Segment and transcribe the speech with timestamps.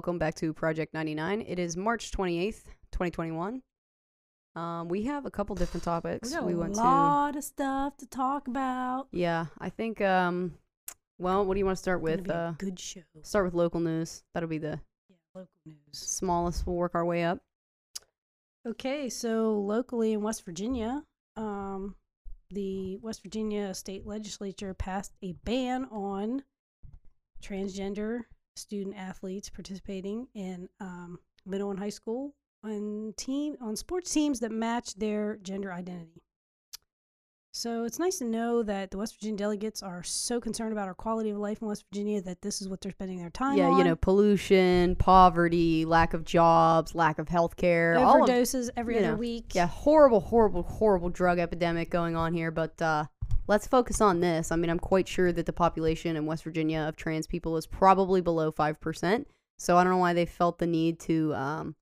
[0.00, 1.42] welcome back to Project 99.
[1.46, 3.60] It is March 28th, 2021.
[4.56, 6.80] Um, we have a couple different topics We we a went to.
[6.80, 9.08] lot of stuff to talk about.
[9.12, 10.00] Yeah, I think.
[10.00, 10.54] Um,
[11.18, 12.30] well, what do you want to start with?
[12.30, 13.02] a Uh, good show.
[13.20, 14.22] start with local news.
[14.32, 14.80] That'll be the
[15.10, 15.76] Yeah, local news.
[15.92, 16.66] smallest.
[16.66, 17.40] We'll work our way up.
[18.66, 21.04] Okay, so locally in West Virginia,
[21.36, 21.94] um,
[22.48, 26.44] the West Virginia state legislature passed a ban on
[27.42, 28.22] transgender
[28.60, 34.52] student athletes participating in um, middle and high school on team on sports teams that
[34.52, 36.22] match their gender identity.
[37.52, 40.94] So it's nice to know that the West Virginia delegates are so concerned about our
[40.94, 43.66] quality of life in West Virginia that this is what they're spending their time yeah,
[43.66, 43.78] on.
[43.78, 48.98] you know, pollution, poverty, lack of jobs, lack of health care, all of overdoses every
[48.98, 49.52] other know, week.
[49.52, 52.52] yeah, horrible, horrible, horrible drug epidemic going on here.
[52.52, 53.06] But uh,
[53.50, 54.52] let's focus on this.
[54.52, 57.66] I mean, I'm quite sure that the population in West Virginia of trans people is
[57.66, 59.26] probably below five percent.
[59.58, 61.74] So I don't know why they felt the need to um,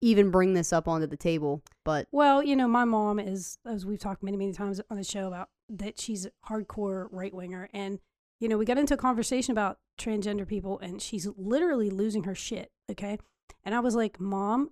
[0.00, 1.62] even bring this up onto the table.
[1.84, 5.04] But Well, you know, my mom is, as we've talked many, many times on the
[5.04, 7.68] show about that she's a hardcore right winger.
[7.72, 8.00] And,
[8.40, 12.34] you know, we got into a conversation about transgender people and she's literally losing her
[12.34, 12.72] shit.
[12.90, 13.18] Okay.
[13.64, 14.70] And I was like, Mom,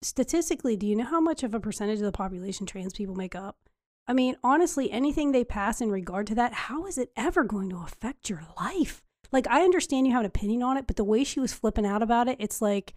[0.00, 3.34] statistically, do you know how much of a percentage of the population trans people make
[3.34, 3.58] up?
[4.10, 7.70] I mean, honestly, anything they pass in regard to that, how is it ever going
[7.70, 9.04] to affect your life?
[9.30, 11.86] Like, I understand you have an opinion on it, but the way she was flipping
[11.86, 12.94] out about it, it's like,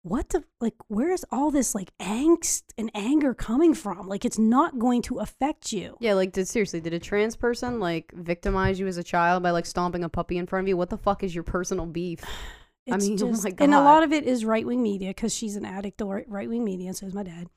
[0.00, 4.38] what the like where is all this like angst and anger coming from like it's
[4.38, 8.78] not going to affect you yeah, like, did seriously, did a trans person like victimize
[8.78, 10.76] you as a child by like stomping a puppy in front of you?
[10.76, 12.20] What the fuck is your personal beef?
[12.90, 15.56] I It's mean, oh my and a lot of it is right-wing media because she's
[15.56, 17.48] an addict to right wing media and so is my dad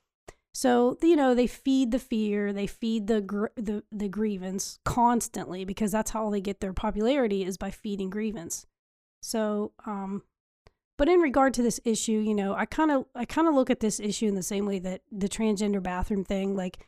[0.57, 5.63] so you know they feed the fear they feed the gr- the the grievance constantly
[5.65, 8.65] because that's how they get their popularity is by feeding grievance.
[9.21, 10.23] So um
[10.97, 13.69] but in regard to this issue you know i kind of i kind of look
[13.69, 16.87] at this issue in the same way that the transgender bathroom thing like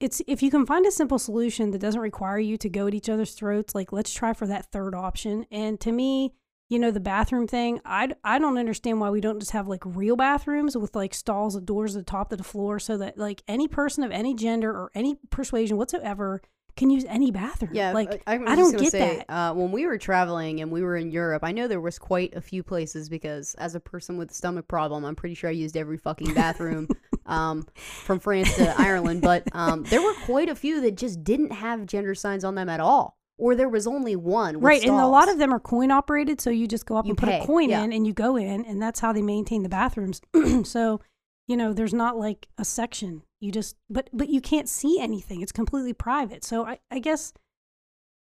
[0.00, 2.94] it's if you can find a simple solution that doesn't require you to go at
[2.94, 5.46] each other's throats like let's try for that third option.
[5.52, 6.34] And to me
[6.70, 9.82] you know the bathroom thing i, I don't understand why we don't just have like
[9.84, 13.18] real bathrooms with like stalls with doors at the top of the floor so that
[13.18, 16.40] like any person of any gender or any persuasion whatsoever
[16.76, 19.32] can use any bathroom Yeah, like I, I, was I just don't get say, that.
[19.32, 22.34] Uh, when we were traveling and we were in Europe, I know there was quite
[22.34, 25.52] a few places because as a person with a stomach problem, I'm pretty sure I
[25.52, 26.88] used every fucking bathroom
[27.26, 29.20] um, from France to Ireland.
[29.20, 32.68] But um, there were quite a few that just didn't have gender signs on them
[32.68, 34.60] at all, or there was only one.
[34.60, 37.10] right and a lot of them are coin operated so you just go up You
[37.12, 37.82] and put a coin yeah.
[37.82, 40.20] in and you go in and that's how they maintain the bathrooms
[40.64, 41.00] so
[41.48, 45.40] you know there's not like a section you just but but you can't see anything
[45.40, 47.32] it's completely private so i, I guess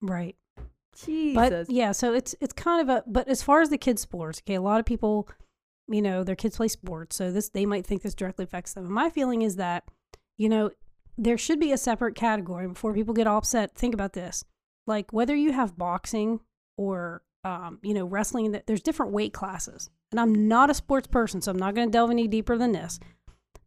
[0.00, 0.36] right
[0.94, 1.66] Jesus.
[1.66, 4.40] But yeah, so it's it's kind of a but as far as the kids sports,
[4.44, 5.28] okay, a lot of people,
[5.88, 8.84] you know, their kids play sports, so this they might think this directly affects them.
[8.84, 9.84] And my feeling is that,
[10.36, 10.70] you know,
[11.16, 13.74] there should be a separate category before people get all upset.
[13.74, 14.44] Think about this.
[14.86, 16.40] Like whether you have boxing
[16.76, 19.90] or um, you know, wrestling, there's different weight classes.
[20.10, 22.72] And I'm not a sports person, so I'm not going to delve any deeper than
[22.72, 22.98] this.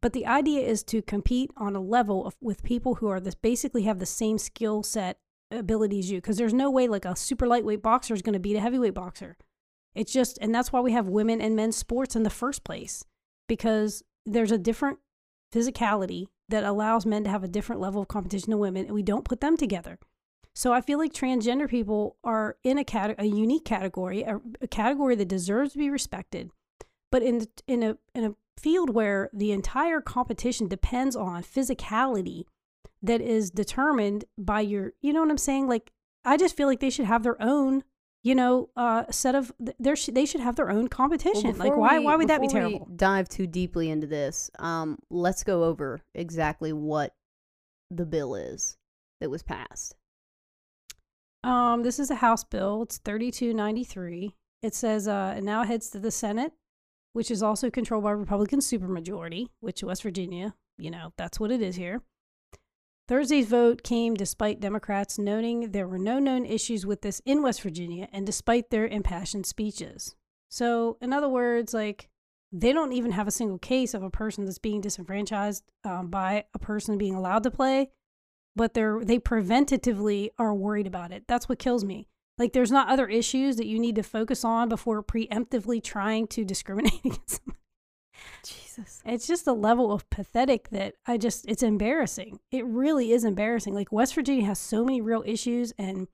[0.02, 3.36] But the idea is to compete on a level of, with people who are this
[3.36, 5.20] basically have the same skill set
[5.52, 8.56] abilities you because there's no way like a super lightweight boxer is going to beat
[8.56, 9.38] a heavyweight boxer.
[9.96, 13.04] It's just, and that's why we have women and men's sports in the first place
[13.48, 15.00] because there's a different
[15.54, 19.04] physicality that allows men to have a different level of competition than women, and we
[19.04, 19.98] don't put them together.
[20.54, 24.68] So I feel like transgender people are in a cat- a unique category, a, a
[24.68, 26.50] category that deserves to be respected,
[27.12, 32.46] but in in a in a field where the entire competition depends on physicality
[33.02, 35.68] that is determined by your you know what i'm saying?
[35.68, 35.92] Like
[36.26, 37.84] i just feel like they should have their own
[38.24, 41.58] you know uh set of there sh- they should have their own Well, competition.
[41.58, 42.88] Like why we- why would that be terrible?
[42.96, 44.50] dive too deeply into this.
[44.60, 47.14] Um, let's go over exactly what
[47.92, 48.78] the bill is
[49.22, 49.96] that was passed.
[51.44, 52.82] um this is a house bill.
[52.84, 56.52] It's 3293 it says uh it now heads to the senate
[57.14, 61.62] which is also controlled by republican supermajority which west virginia you know that's what it
[61.62, 62.02] is here
[63.08, 67.62] Thursday's vote came despite Democrats noting there were no known issues with this in West
[67.62, 70.16] Virginia and despite their impassioned speeches.
[70.50, 72.10] So, in other words, like
[72.52, 76.46] they don't even have a single case of a person that's being disenfranchised um, by
[76.54, 77.92] a person being allowed to play,
[78.56, 81.24] but they're they preventatively are worried about it.
[81.28, 82.08] That's what kills me.
[82.38, 86.46] Like, there's not other issues that you need to focus on before preemptively trying to
[86.46, 87.58] discriminate against somebody.
[88.44, 89.02] Jesus.
[89.06, 92.40] It's just a level of pathetic that I just, it's embarrassing.
[92.52, 93.74] It really is embarrassing.
[93.74, 96.08] Like, West Virginia has so many real issues, and,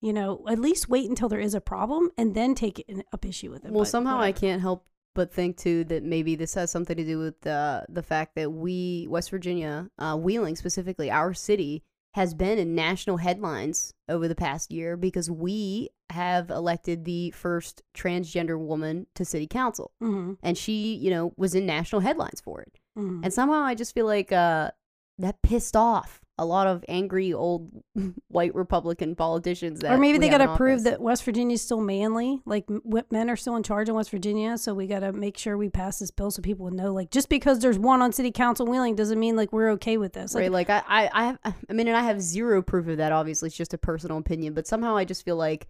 [0.00, 3.24] you know, at least wait until there is a problem and then take it up
[3.24, 3.70] issue with it.
[3.70, 7.04] Well, But somehow I can't help but think too that maybe this has something to
[7.04, 11.84] do with the the fact that we West Virginia, uh, Wheeling specifically, our city
[12.14, 17.82] has been in national headlines over the past year because we have elected the first
[17.96, 22.60] transgender woman to city council, Mhm, and she, you know, was in national headlines for
[22.62, 22.78] it.
[22.98, 23.20] mhm.
[23.24, 24.70] And somehow I just feel like uh,
[25.18, 27.70] that pissed off a lot of angry old
[28.28, 29.78] white Republican politicians.
[29.80, 32.40] That or maybe they got to prove that West Virginia's still manly.
[32.44, 32.66] Like
[33.12, 35.68] men are still in charge in West Virginia, so we got to make sure we
[35.70, 36.92] pass this bill so people would know.
[36.92, 40.12] Like just because there's one on City Council Wheeling doesn't mean like we're okay with
[40.12, 40.34] this.
[40.34, 41.38] Like, right like I, I i have
[41.70, 44.54] i mean and i have zero proof of that obviously it's just a personal opinion
[44.54, 45.68] but somehow i just feel like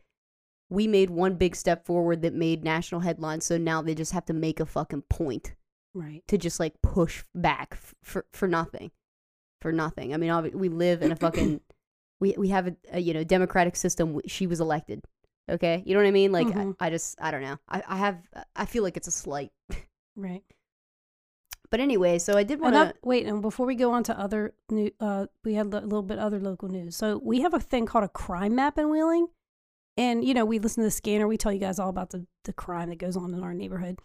[0.75, 4.25] we made one big step forward that made national headlines so now they just have
[4.25, 5.55] to make a fucking point
[5.95, 6.23] right.
[6.29, 8.91] to just like push back f- for for nothing
[9.61, 11.61] for nothing i mean we live in a fucking
[12.21, 15.01] we we have a, a you know democratic system she was elected
[15.51, 16.75] okay you know what i mean like Mhm.
[16.81, 18.19] I, I just i don't know I, I have
[18.57, 19.53] i feel like it's a slight
[20.17, 20.43] Right.
[21.71, 24.55] but anyway so i did want to wait, and before we go on to other
[24.71, 26.97] new, uh, we had a little bit other local news.
[26.97, 29.27] So we have a thing called a crime map in Wheeling,
[29.97, 31.27] and you know we listen to the scanner.
[31.27, 33.99] We tell you guys all about the the crime that goes on in our neighborhood.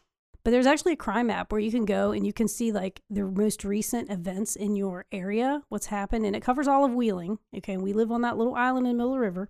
[0.44, 3.02] But there's actually a crime map where you can go and you can see like
[3.10, 7.40] the most recent events in your area, what's happened, and it covers all of Wheeling.
[7.58, 9.50] Okay, and we live on that little island in the middle of the river.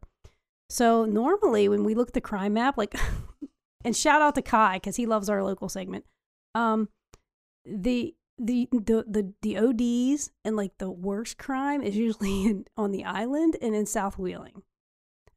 [0.70, 2.96] So normally when we look at the crime map, like,
[3.86, 6.06] and shout out to Kai because he loves our local segment.
[6.56, 6.90] Um,
[7.66, 12.92] the the the the the ODs and like the worst crime is usually in, on
[12.92, 14.64] the island and in South Wheeling.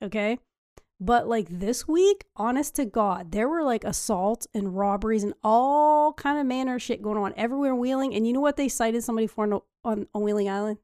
[0.02, 0.38] Okay?
[1.04, 6.12] But like this week, honest to God, there were like assaults and robberies and all
[6.12, 8.14] kind of manner of shit going on everywhere in Wheeling.
[8.14, 10.78] And you know what they cited somebody for on on, on Wheeling Island?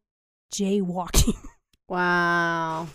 [0.53, 1.37] Jaywalking.
[1.89, 2.89] wow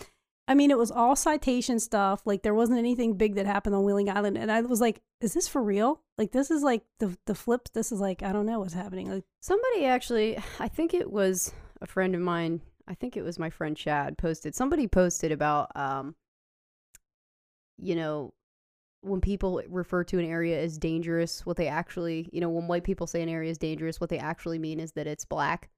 [0.48, 2.22] I mean, it was all citation stuff.
[2.26, 5.34] Like there wasn't anything big that happened on Wheeling Island, and I was like, "Is
[5.34, 6.02] this for real?
[6.18, 7.72] Like this is like the the flips.
[7.72, 11.54] This is like I don't know what's happening." Like Somebody actually, I think it was
[11.82, 12.62] a friend of mine.
[12.88, 14.54] I think it was my friend Chad posted.
[14.54, 16.16] Somebody posted about, um,
[17.78, 18.34] you know,
[19.02, 22.84] when people refer to an area as dangerous, what they actually, you know, when white
[22.84, 25.70] people say an area is dangerous, what they actually mean is that it's black.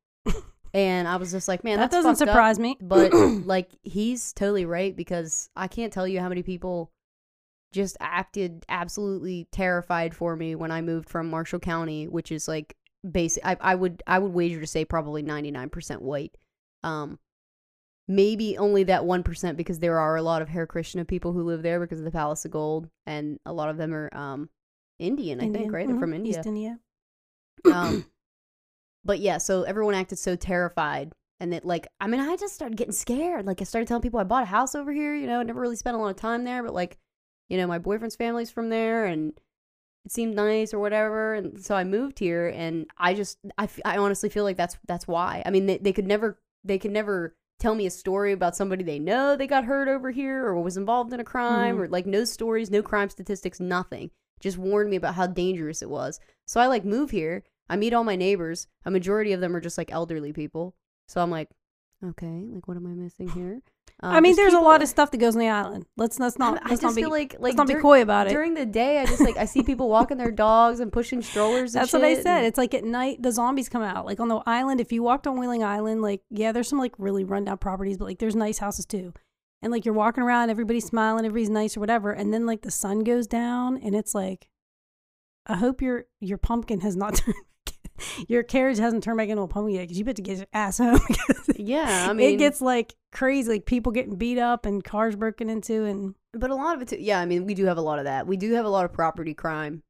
[0.74, 2.34] and I was just like, man, that that's doesn't fucked up.
[2.34, 2.78] surprise me.
[2.80, 6.92] But like, he's totally right because I can't tell you how many people
[7.74, 12.78] just acted absolutely terrified for me when I moved from Marshall County, which is like
[13.10, 13.46] basic.
[13.46, 16.38] I, I would I would wager to say probably ninety nine percent white.
[16.84, 17.20] Um,
[18.08, 21.44] maybe only that one percent because there are a lot of Hare Krishna people who
[21.44, 24.50] live there because of the Palace of Gold, and a lot of them are um
[25.00, 25.40] Indian.
[25.40, 25.74] I think Indian.
[25.74, 26.14] right, they're from.
[26.14, 26.38] India.
[26.38, 26.80] East India.
[27.72, 28.06] Um,
[29.04, 31.12] but yeah, so everyone acted so terrified.
[31.42, 33.46] And that, like, I mean, I just started getting scared.
[33.46, 35.14] Like, I started telling people I bought a house over here.
[35.14, 36.98] You know, I never really spent a lot of time there, but like,
[37.50, 39.34] you know, my boyfriend's family's from there, and
[40.06, 41.34] it seemed nice or whatever.
[41.34, 44.78] And so I moved here, and I just, I, f- I honestly feel like that's
[44.88, 45.44] that's why.
[45.46, 48.84] I mean, they, they could never, they could never tell me a story about somebody
[48.84, 51.80] they know they got hurt over here or was involved in a crime Mhm.
[51.80, 54.12] or like no stories, no crime statistics, nothing.
[54.40, 56.20] Just warned me about how dangerous it was.
[56.46, 57.44] So I like move here.
[57.70, 58.68] I meet all my neighbors.
[58.84, 60.76] A majority of them are just like elderly people.
[61.08, 61.50] So I'm like,
[62.04, 63.62] okay, like what am I missing here?
[64.04, 65.86] Um, I mean, there's a lot of stuff that goes on the island.
[65.96, 67.82] Let's let's not I let's just not be feel like like let's not be dur-
[67.82, 68.32] coy about it.
[68.32, 69.00] during the day.
[69.00, 71.74] I just like I see people walking their dogs and pushing strollers.
[71.76, 72.44] And That's what I said.
[72.44, 74.06] It's like at night the zombies come out.
[74.06, 76.94] Like on the island, if you walked on Wheeling Island, like yeah, there's some like
[76.98, 79.14] really rundown properties, but like there's nice houses too.
[79.62, 82.72] And like you're walking around, everybody's smiling, everybody's nice or whatever, and then like the
[82.72, 84.50] sun goes down, and it's like,
[85.48, 87.38] I hope your your pumpkin has not turned,
[88.28, 90.78] your carriage hasn't turned back into a pony yet, because you better get your ass
[90.78, 91.00] home.
[91.56, 95.50] yeah, I mean, it gets like crazy, like people getting beat up and cars broken
[95.50, 97.20] into, and But a lot of it, too, yeah.
[97.20, 98.28] I mean, we do have a lot of that.
[98.28, 99.84] We do have a lot of property crime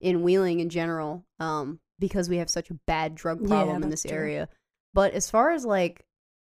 [0.00, 3.90] in Wheeling in general, um, because we have such a bad drug Yeah, problem in
[3.90, 4.12] this true.
[4.12, 4.48] area.
[4.94, 6.04] But as far as like,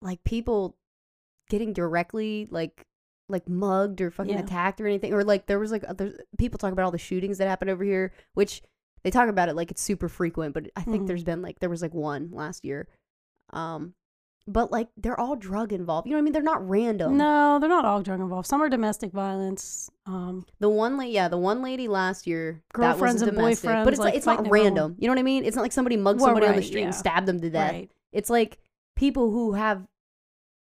[0.02, 0.76] like people
[1.49, 2.85] getting directly like,
[3.28, 4.40] like mugged or fucking Yeah.
[4.40, 7.38] attacked or anything, or like there was like other people talk about all the shootings
[7.38, 8.62] that happened over here, which
[9.02, 10.55] they talk about it like it's super frequent.
[10.55, 11.07] But I think Mhm.
[11.09, 12.88] there's been like there was like one last year.
[13.50, 13.95] Um,
[14.47, 16.07] but like they're all drug involved.
[16.07, 16.33] You know what I mean?
[16.33, 17.17] They're not random.
[17.19, 18.47] No, they're not all drug involved.
[18.49, 19.90] Some are domestic violence.
[20.07, 23.71] Um, The one lady, yeah, the one lady last year, Girlfriends that was and domestic,
[23.71, 24.62] boyfriends, but it's like, it's not fighting over 'em.
[24.64, 24.97] random.
[24.99, 25.45] You know what I mean?
[25.45, 27.50] It's not like somebody mugged Well, somebody on the right, street and stabbed them to
[27.50, 27.73] death.
[27.73, 27.90] right.
[28.12, 28.59] It's like
[28.97, 29.87] people who have,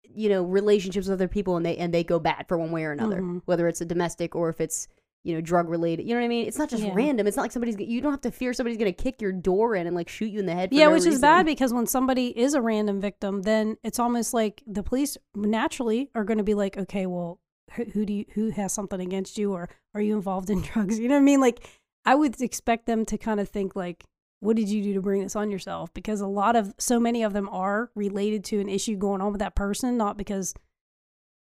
[0.02, 2.84] you know, relationships with other people and they and they go bad for one way
[2.84, 3.42] or another, Mhm.
[3.44, 4.88] whether it's a domestic or if it's
[5.28, 6.04] you know drug related.
[6.08, 6.46] You know what I mean?
[6.48, 6.94] It's not just Yeah.
[6.94, 7.26] random.
[7.26, 7.76] It's not like somebody's.
[7.78, 10.40] You don't have to fear somebody's gonna kick your door in and like shoot you
[10.40, 10.70] in the head.
[10.72, 14.32] Yeah, no which is bad because when somebody is a random victim, then it's almost
[14.34, 17.40] like the police naturally are going to be like, okay, well,
[17.74, 20.98] who, who do you, who has something against you, or are you involved in drugs?
[20.98, 21.40] You know what I mean?
[21.40, 21.68] Like,
[22.06, 24.04] I would expect them to kind of think like,
[24.40, 25.92] what did you do to bring this on yourself?
[25.92, 29.32] Because a lot of so many of them are related to an issue going on
[29.32, 30.54] with that person, not because,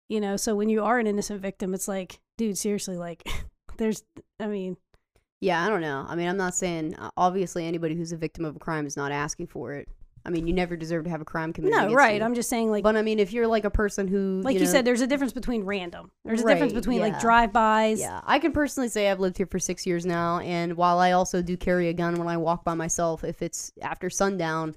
[0.10, 0.38] you know.
[0.38, 3.24] So when you are an innocent victim, it's like, dude, seriously, like,
[3.78, 4.04] there's,
[4.40, 4.78] I mean,
[5.42, 6.06] Yeah, I don't know.
[6.08, 8.96] I mean, I'm not saying uh, obviously anybody who's a victim of a crime is
[8.96, 9.90] not asking for it.
[10.26, 11.78] I mean, you never deserve to have a crime committed.
[11.78, 12.20] no, right?
[12.20, 12.24] you.
[12.24, 14.62] I'm just saying, like, but I mean, if you're like a person who, like you,
[14.62, 16.12] know, said, there's a difference between random.
[16.24, 17.08] There's a difference between yeah.
[17.08, 18.00] like drive-bys.
[18.00, 21.12] Yeah, I can personally say I've lived here for six years now, and while I
[21.12, 24.76] also do carry a gun when I walk by myself, if it's after sundown,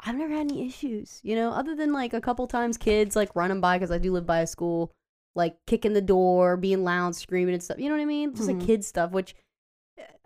[0.00, 1.20] I've never had any issues.
[1.22, 4.12] You know, other than like a couple times kids like running by because I do
[4.12, 4.90] live by a school,
[5.38, 7.78] like kicking the door, being loud, screaming and stuff.
[7.78, 8.34] You know what I mean?
[8.34, 8.58] Just Mhm.
[8.58, 9.34] like kid stuff, which.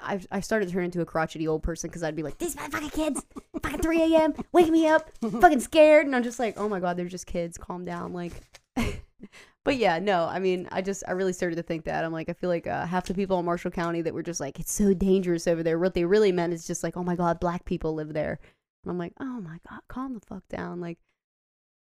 [0.05, 2.55] I I started to turn into a crotchety old person because I'd be like, these
[2.57, 3.25] fucking kids,
[3.63, 5.09] fucking 3 a.m., wake me up,
[5.41, 6.05] fucking scared.
[6.07, 7.57] And I'm just like, oh my God, they're just kids.
[7.57, 8.13] Calm down.
[8.13, 8.33] Like,
[9.65, 12.05] but yeah, no, I mean, I just, I really started to think that.
[12.05, 14.41] I'm like, I feel like uh, half the people in Marshall County that were just
[14.41, 15.79] like, it's so dangerous over there.
[15.79, 18.41] What they really meant is just like, oh my God, black people live there.
[18.85, 20.81] And I'm like, oh my God, calm the fuck down.
[20.81, 20.99] Like,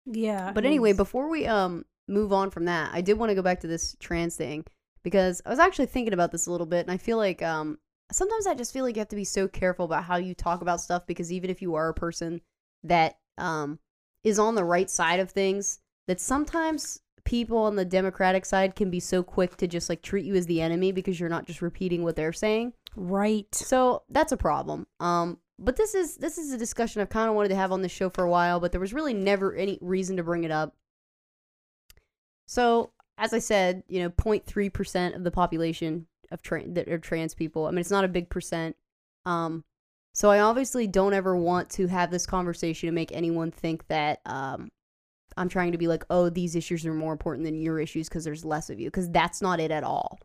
[0.07, 0.53] yeah.
[0.53, 3.61] but anyway, before we um move on from that, I did want to go back
[3.61, 4.65] to this trans thing
[5.03, 7.79] because I was actually thinking about this a little bit, and I feel like um
[8.13, 10.61] sometimes I just feel like you have to be so careful about how you talk
[10.61, 12.41] about stuff because even if you are a person
[12.85, 13.79] that um
[14.25, 18.91] is on the right side of things, that sometimes people on the Democratic side can
[18.91, 21.61] be so quick to just like treat you as the enemy because you're not just
[21.61, 22.73] repeating what they're saying.
[22.95, 23.53] right.
[23.55, 24.87] So that's a problem.
[25.01, 27.83] Um, but this is this is a discussion I've kind of wanted to have on
[27.83, 30.51] this show for a while, but there was really never any reason to bring it
[30.51, 30.75] up.
[32.47, 36.99] So as I said, you know, 0.3 percent of the population of tra- that are
[36.99, 37.67] trans people.
[37.67, 38.77] I mean, it's not a big percent.
[39.25, 39.65] Um,
[40.13, 44.21] so I obviously don't ever want to have this conversation to make anyone think that
[44.25, 44.71] um,
[45.37, 48.25] I'm trying to be like, oh, these issues are more important than your issues because
[48.25, 50.19] there's less of you, because that's not it at all.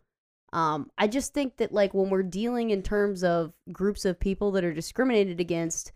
[0.54, 4.51] Um, I just think that like when we're dealing in terms of groups of people
[4.51, 5.92] that are discriminated against,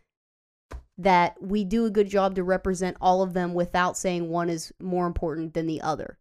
[0.97, 4.73] that we do a good job to represent all of them without saying one is
[4.81, 6.17] more important than the other.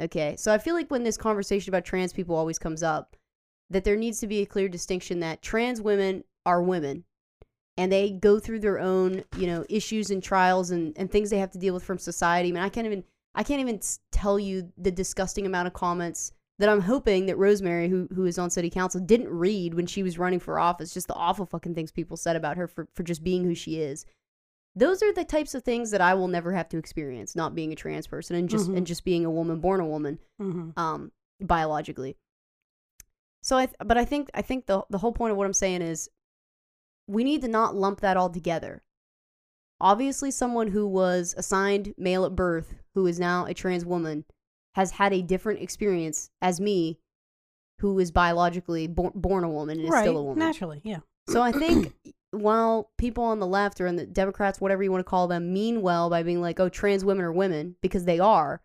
[0.00, 3.16] Okay, so I feel like when this conversation about trans people always comes up,
[3.70, 7.04] that there needs to be a clear distinction that trans women are women
[7.76, 11.38] and they go through their own you know issues and trials and, and things they
[11.38, 13.04] have to deal with from society I mean, I can't even
[13.34, 13.80] I can't even
[14.10, 18.38] tell you the disgusting amount of comments that I'm hoping that Rosemary, who who is
[18.38, 20.92] on city council, didn't read when she was running for office.
[20.92, 23.80] Just the awful fucking things people said about her for, for just being who she
[23.80, 24.04] is.
[24.78, 27.72] Those are the types of things that I will never have to experience, not being
[27.72, 28.76] a trans person and just Mhm.
[28.76, 32.16] and just being a woman born a woman hmm um biologically
[33.42, 35.52] so i th- but i think i think the the whole point of what i'm
[35.52, 36.08] saying is
[37.06, 38.82] we need to not lump that all together
[39.80, 44.24] obviously someone who was assigned male at birth who is now a trans woman
[44.74, 46.98] has had a different experience as me
[47.78, 50.00] who is biologically born, born a woman and is Right.
[50.02, 51.00] still a woman Naturally, yeah.
[51.28, 51.94] so I think
[52.30, 55.52] while people on the left or in the Democrats, whatever you want to call them,
[55.52, 58.60] mean well by being like, oh, trans women are women, because they are,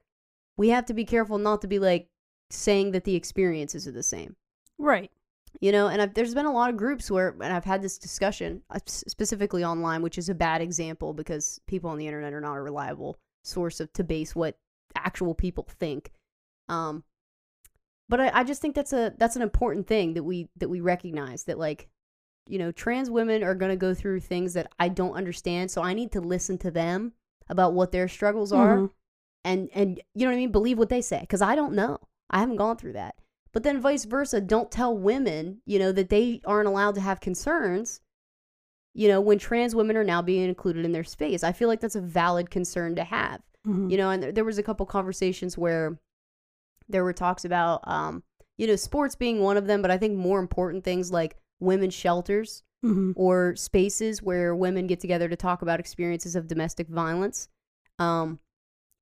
[0.58, 2.10] we have to be careful not to be like
[2.50, 4.36] saying that the experiences are the same.
[4.77, 5.12] Right.
[5.62, 7.98] You know, and I've, there's been a lot of groups where, and I've had this
[7.98, 12.41] discussion uh, specifically online, which is a bad example because people on the internet are
[12.41, 14.58] not a reliable source of to base what
[14.96, 16.12] actual people think.
[16.70, 17.03] Um,
[18.10, 20.82] but I, I just think that's a that's an important thing that we that we
[20.82, 21.88] recognize that like,
[22.48, 25.94] you know, trans women are gonna go through things that I don't understand, so I
[25.94, 27.14] need to listen to them
[27.50, 28.92] about what their struggles are Mhm.
[29.46, 31.98] and and you know what I mean, believe what they say because I don't know.
[32.30, 33.16] I haven't gone through that.
[33.52, 37.20] But then vice versa, don't tell women, you know, that they aren't allowed to have
[37.20, 38.02] concerns.
[38.96, 41.80] You know, when trans women are now being included in their space, I feel like
[41.80, 43.42] that's a valid concern to have.
[43.68, 43.92] Mhm.
[43.92, 46.00] You know, and there, there was a couple conversations where
[46.90, 48.24] there were talks about, um,
[48.58, 51.93] you know, sports being one of them, but I think more important things like women's
[51.93, 53.13] shelters Mhm.
[53.15, 57.48] or spaces where women get together to talk about experiences of domestic violence.
[57.98, 58.39] Um,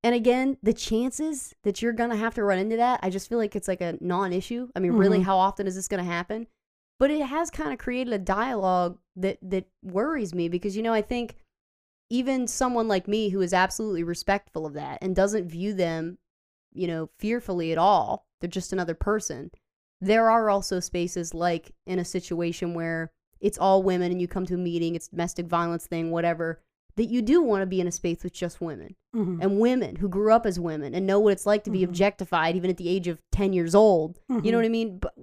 [0.03, 3.37] and again, the chances that you're gonna have to run into that, I just feel
[3.37, 4.69] like it's like a non-issue.
[4.75, 5.23] I mean, really, Mhm.
[5.23, 6.47] how often is this gonna happen?
[6.99, 10.93] But it has kind of created a dialogue that that worries me because you know
[10.93, 11.35] I think
[12.09, 16.17] even someone like me who is absolutely respectful of that and doesn't view them,
[16.73, 19.49] you know, fearfully at all, they're just another person.
[20.01, 24.45] There are also spaces like in a situation where it's all women and you come
[24.47, 26.59] to a meeting, it's domestic violence thing, whatever,
[26.95, 29.39] that you do want to be in a space with just women Mhm.
[29.41, 31.85] and women who grew up as women and know what it's like to be Mhm.
[31.85, 34.19] objectified even at the age of 10 years old.
[34.29, 34.55] You know Mhm.
[34.55, 34.97] what I mean?
[34.99, 35.13] But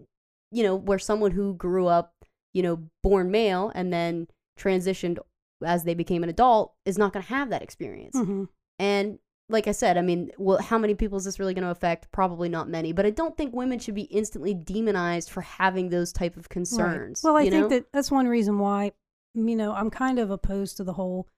[0.50, 2.14] you know, where someone who grew up,
[2.54, 5.18] you know, born male and then transitioned
[5.62, 8.16] as they became an adult is not going to have that experience.
[8.16, 8.48] Mhm.
[8.78, 9.18] And
[9.50, 12.12] like I said, I mean, well, how many people is this really going to affect?
[12.12, 12.92] Probably not many.
[12.92, 16.50] But I don't think women should be instantly demonized for having those type of Right.
[16.50, 17.22] concerns.
[17.24, 17.68] Well, I think know?
[17.68, 18.92] that that's one reason why,
[19.34, 21.28] you know, I'm kind of opposed to the whole.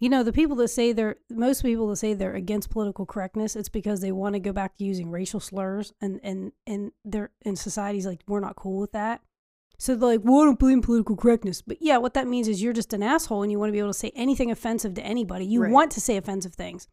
[0.00, 3.56] You know, the people that say they're most people that say they're against political correctness,
[3.56, 7.30] it's because they want to go back to using racial slurs, and and and they're
[7.42, 9.22] in societies like we're not cool with that.
[9.78, 11.60] So they're like, well, I don't believe in political correctness.
[11.62, 13.78] But yeah, what that means is you're just an asshole, and you want to be
[13.80, 15.44] able to say anything offensive to anybody.
[15.46, 15.70] You Right.
[15.72, 16.88] want to say offensive things.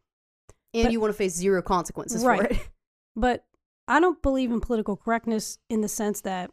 [0.74, 2.40] and but- you want to face zero consequences Right.
[2.40, 2.58] for it.
[3.16, 3.44] But
[3.88, 6.50] I don't believe in political correctness in the sense that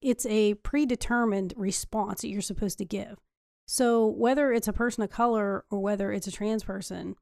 [0.00, 3.18] it's a predetermined response that you're supposed to give.
[3.66, 7.16] So whether it's a person of color or whether it's a trans person,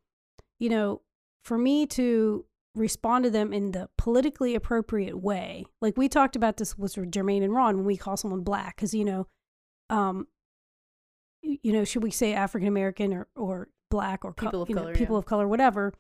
[0.59, 1.03] you know,
[1.45, 2.45] for me to
[2.75, 7.43] respond to them in the politically appropriate way, like we talked about this with Jermaine
[7.43, 9.27] and Ron when we call someone black, because you know,
[9.91, 10.27] um,
[11.43, 14.75] you know, should we say African American or or black or co- People of you
[14.75, 15.19] know, color, people yeah.
[15.19, 15.93] of color, whatever.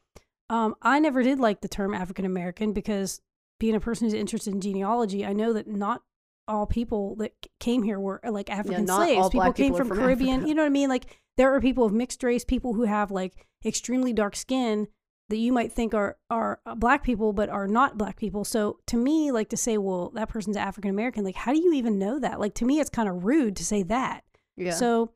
[0.50, 3.20] Um, I never did like the term African American because
[3.60, 6.02] being a person who's interested in genealogy, I know that not
[6.48, 9.28] all people that came here were like African not slaves.
[9.30, 10.34] people came people from, from Caribbean.
[10.36, 10.48] Africa.
[10.48, 10.88] You know what I mean?
[10.88, 14.88] Like there are people of mixed race, people who have like extremely dark skin
[15.32, 18.44] that you might think are are uh, black people but are not black people.
[18.44, 21.72] So to me, like to say, well, that person's African American, like how do you
[21.72, 22.38] even know that?
[22.38, 24.24] Like to me, it's kind of rude to say that.
[24.58, 24.72] Yeah.
[24.72, 25.12] So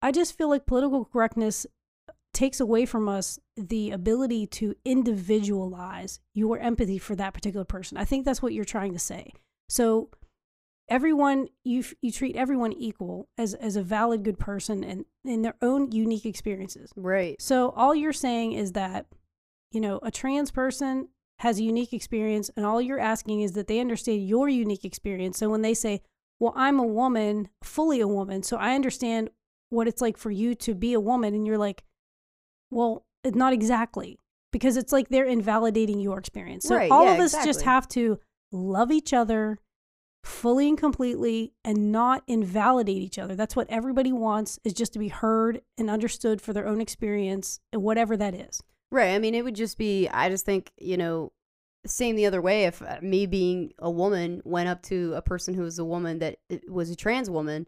[0.00, 1.66] I just feel like political correctness
[2.32, 7.98] takes away from us the ability to individualize your empathy for that particular person.
[7.98, 9.30] I think that's what you're trying to say.
[9.68, 10.08] So
[10.88, 15.56] everyone you you treat everyone equal as as a valid good person and in their
[15.60, 16.90] own unique experiences.
[16.96, 17.40] right.
[17.42, 19.04] So all you're saying is that
[19.74, 21.08] you know a trans person
[21.40, 25.36] has a unique experience and all you're asking is that they understand your unique experience.
[25.38, 26.00] So when they say,
[26.38, 29.30] "Well, I'm a woman, fully a woman, so I understand
[29.70, 31.84] what it's like for you to be a woman." And you're like,
[32.70, 34.18] "Well, not exactly."
[34.52, 36.64] Because it's like they're invalidating your experience.
[36.64, 38.20] So Right, all yeah, of us just have to
[38.52, 39.58] love each other
[40.22, 43.34] fully and completely and not invalidate each other.
[43.34, 47.60] That's what everybody wants is just to be heard and understood for their own experience
[47.72, 48.62] and whatever that is.
[48.94, 49.12] Right.
[49.12, 51.32] I mean, it would just be, I just think, you know,
[51.84, 52.62] same the other way.
[52.62, 56.20] If uh, me being a woman went up to a person who was a woman
[56.20, 57.66] that uh, was a trans woman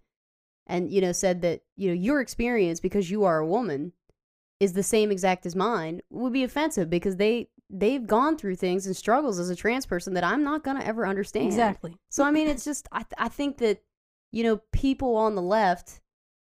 [0.68, 3.92] and, you know, said that, you know, your experience because you are a woman
[4.60, 8.86] is the same exact as mine would be offensive because they, they've gone through things
[8.86, 11.46] and struggles as a trans person that I'm not going to ever understand.
[11.46, 11.96] Exactly.
[12.08, 13.82] So I mean, it's just I th- I think that
[14.30, 16.00] you know people on the left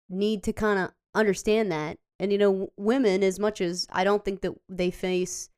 [0.09, 4.23] need to kind of understand that, and you know women as much as I don't
[4.23, 5.49] think that they face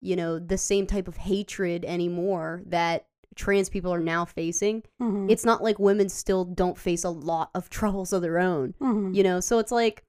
[0.00, 4.82] you know the same type of hatred anymore that trans people are now facing.
[5.00, 5.30] Mhm.
[5.30, 9.14] It's not like women still don't face a lot of troubles of their own, Mhm.
[9.14, 9.40] you know.
[9.40, 10.04] So it's like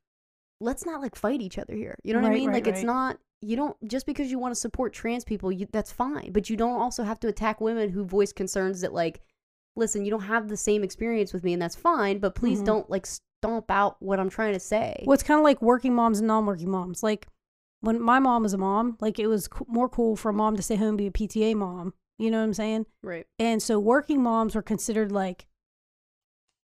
[0.59, 1.95] let's not like fight each other here.
[2.03, 2.47] You know what I mean?
[2.49, 5.67] right, like it's not you don't just because you want to support trans people, you,
[5.71, 6.31] that's fine.
[6.31, 9.21] But you don't also have to attack women who voice concerns that like,
[9.75, 12.19] listen, you don't have the same experience with me, and that's fine.
[12.19, 12.65] But please Mhm.
[12.65, 13.05] don't like
[13.43, 15.03] stomp out what I'm trying to say.
[15.05, 17.03] Well, it's kind of like working moms and non-working moms.
[17.03, 17.27] Like
[17.81, 20.63] when my mom was a mom, like it was more cool for a mom to
[20.63, 21.93] stay home and be a PTA mom.
[22.17, 22.85] You know what I'm saying?
[23.01, 23.25] Right.
[23.39, 25.47] And so working moms were considered like,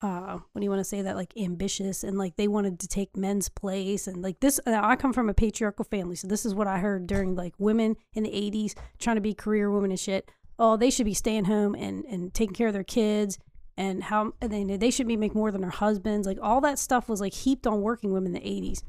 [0.01, 2.87] uh, what do you want to say that like ambitious and like they wanted to
[2.87, 4.61] take men's place and like this.
[4.65, 7.55] Now I come from a patriarchal family, so this is what I heard during like
[7.59, 10.31] women in the '80s trying to be career women and shit.
[10.57, 13.41] Oh, they should be staying home and and taking care of their kids
[13.79, 16.27] and how they they should be make more than their husbands.
[16.27, 18.83] Like all that stuff was like heaped on working women in the '80s,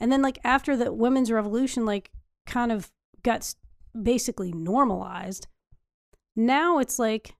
[0.00, 2.10] and then like after the women's revolution, like
[2.44, 2.90] kind of
[3.22, 3.54] got
[4.00, 5.46] basically normalized.
[6.34, 7.36] Now it's like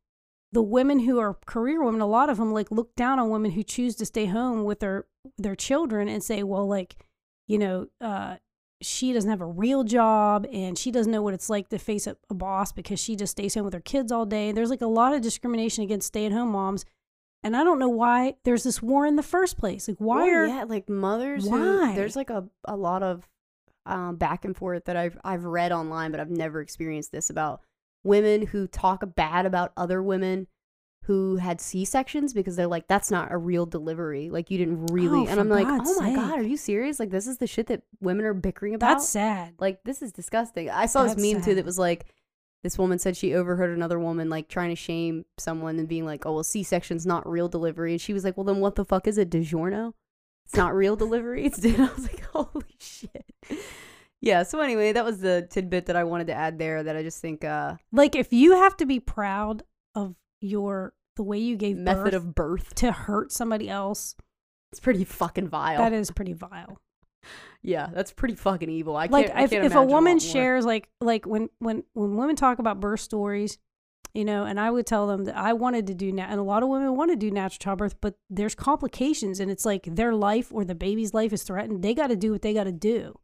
[0.53, 3.51] the women who are career women, a lot of them like look down on women
[3.51, 6.95] who choose to stay home with their their children and say, well, like,
[7.49, 8.37] you know, uh,
[8.83, 12.07] she doesn't have a real job and she doesn't know what it's like to face
[12.07, 14.53] a, a boss because she just stays home with her kids all day.
[14.53, 16.85] There's like a lot of discrimination against stay at home moms.
[17.43, 19.89] And I don't know why there's this war in the first place.
[19.89, 21.45] Like, why Well, are yeah, like mothers.
[21.45, 21.91] Why?
[21.91, 23.29] Who, there's like a a lot of
[23.85, 27.61] um, back and forth that I've I've read online, but I've never experienced this about
[28.05, 30.47] women who talk bad about other women
[31.07, 34.31] who had C sections because they're like, that's not a real delivery.
[34.31, 35.27] Like you didn't really.
[35.27, 37.01] Oh, and I'm like, God's oh my god, are you serious?
[37.01, 38.89] Like this is the shit that women are bickering about.
[38.89, 39.55] That's sad.
[39.59, 40.71] like this is disgusting.
[40.71, 42.07] I saw this That's meme too that was like.
[42.63, 46.25] This woman said she overheard another woman like trying to shame someone and being like,
[46.25, 48.85] "Oh well, C section's not real delivery," and she was like, "Well then, what the
[48.85, 49.95] fuck is it, DiGiorno?
[50.47, 53.35] It's not real delivery." It's I was like, "Holy shit!"
[54.21, 54.45] Yeah.
[54.45, 56.85] So anyway, that was the tidbit that I wanted to add there.
[56.85, 59.65] That I just think uh, Like if you have to be proud
[59.97, 62.75] of your the way you gave method birth of birth.
[62.77, 64.15] to hurt somebody else,
[64.73, 65.79] It's pretty fucking vile.
[65.79, 66.79] that is pretty vile.
[67.63, 68.97] yeah, that's pretty fucking evil.
[68.97, 69.39] I like can't.
[69.39, 70.21] I if, if a woman more.
[70.21, 73.59] shares like like when when when women talk about birth stories
[74.15, 76.43] you know and i would tell them that i wanted to do na- and a
[76.43, 80.15] lot of women want to do natural childbirth but there's complications and it's like their
[80.15, 82.73] life or the baby's life is threatened they got to do what they got to
[82.73, 83.19] do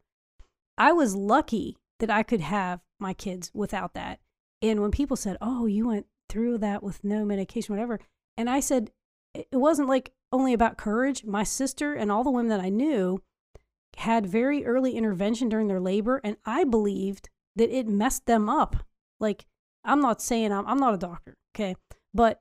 [0.78, 4.18] i was lucky that i could have my kids without that
[4.62, 8.00] and when people said oh you went through that with no medication whatever.
[8.36, 8.90] And i said
[9.34, 11.24] it wasn't like only about courage.
[11.24, 13.22] My sister and all the women that i knew
[13.96, 18.76] had very early intervention during their labor and i believed that it messed them up.
[19.20, 19.46] Like
[19.84, 21.74] i'm not saying i'm, I'm not a doctor okay?
[22.14, 22.40] But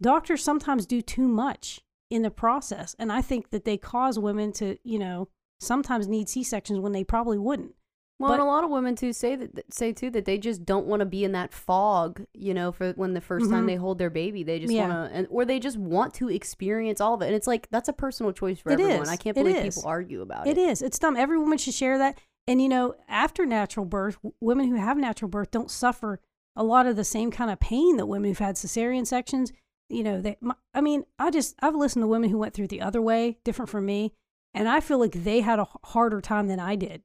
[0.00, 4.52] doctors sometimes do too much in the process and i think that they cause women
[4.52, 5.28] to you know
[5.60, 7.74] sometimes need c-sections when they probably wouldn't
[8.20, 10.86] Well, and a lot of women too say that say too that they just don't
[10.86, 13.66] want to be in that fog, you know, for when the 1st time Mhm.
[13.68, 14.88] they hold their baby, they just Yeah.
[14.88, 17.26] want to, and or they just want to experience all of it.
[17.26, 19.02] And it's like that's a personal choice for It everyone.
[19.02, 19.08] is.
[19.08, 20.68] I can't believe people argue about It it.
[20.70, 20.82] is.
[20.82, 21.16] It's dumb.
[21.16, 22.18] Every woman should share that.
[22.46, 26.20] And you know, after natural birth, women who have natural birth don't suffer
[26.56, 29.52] a lot of the same kind of pain that women who've had cesarean sections.
[29.88, 30.36] You know, they.
[30.40, 33.38] My, I mean, I just I've listened to women who went through the other way,
[33.44, 34.12] different from me,
[34.52, 37.02] and I feel like they had a harder time than I did.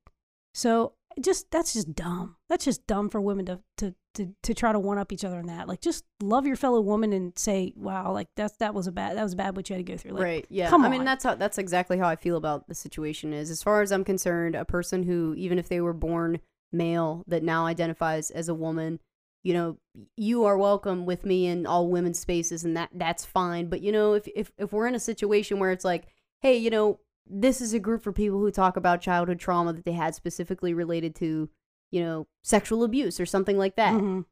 [0.53, 2.35] So just that's just dumb.
[2.49, 5.39] That's just dumb for women to to to, to try to one up each other
[5.39, 5.67] in that.
[5.67, 9.17] Like, just love your fellow woman and say, "Wow, like that's that was a bad
[9.17, 10.45] that was bad what you had to go through." Like, right.
[10.49, 10.69] Yeah.
[10.69, 13.33] come I mean, that's how that's exactly how I feel about the situation.
[13.33, 16.39] Is as far as I'm concerned, a person who even if they were born
[16.71, 18.99] male that now identifies as a woman,
[19.43, 19.77] you know,
[20.17, 23.67] you are welcome with me in all women's spaces, and that that's fine.
[23.67, 26.07] But you know, if if if we're in a situation where it's like,
[26.41, 29.85] hey, you know, this is a group for people who talk about childhood trauma that
[29.85, 31.49] they had specifically related to,
[31.91, 33.93] you know, sexual abuse or something like that.
[33.93, 34.25] Mhm.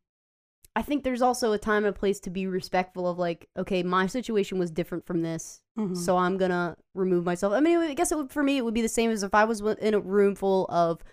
[0.75, 3.84] I think there's also a time and a place to be respectful of like, okay,
[3.84, 5.95] my situation was different from this, Mhm.
[5.95, 7.53] so I'm gonna remove myself.
[7.53, 9.34] I mean, I guess it would, for me, it would be the same as if
[9.36, 11.03] I was in a room full of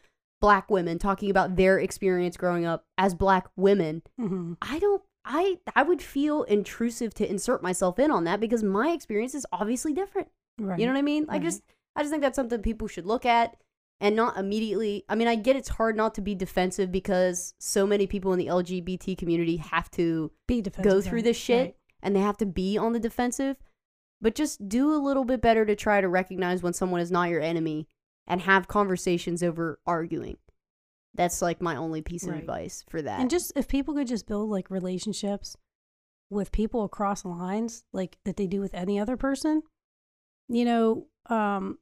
[0.41, 4.03] black women talking about their experience growing up as black women.
[4.19, 4.57] Mhm.
[4.63, 5.03] I don't.
[5.27, 9.47] I I would feel intrusive to insert myself in on that because my experience is
[9.53, 10.29] obviously different.
[10.59, 10.79] Right.
[10.79, 11.27] You know what I mean?
[11.29, 11.63] I just
[11.97, 13.57] I just think that's something people should look at
[14.01, 15.05] and not immediately.
[15.09, 18.39] I mean, I get it's hard not to be defensive because so many people in
[18.39, 20.91] the LGBT community have to be defensive.
[20.91, 21.77] go through this shit right.
[22.03, 23.57] and they have to be on the defensive.
[24.23, 27.31] But just do a little bit better to try to recognize when someone is not
[27.31, 27.89] your enemy
[28.27, 30.37] and have conversations over arguing.
[31.15, 32.41] That's like my only piece of Right.
[32.41, 33.21] advice for that.
[33.21, 35.57] And just if people could just build like relationships
[36.29, 39.63] with people across lines, like that they do with any other person,
[40.51, 41.79] you know, um,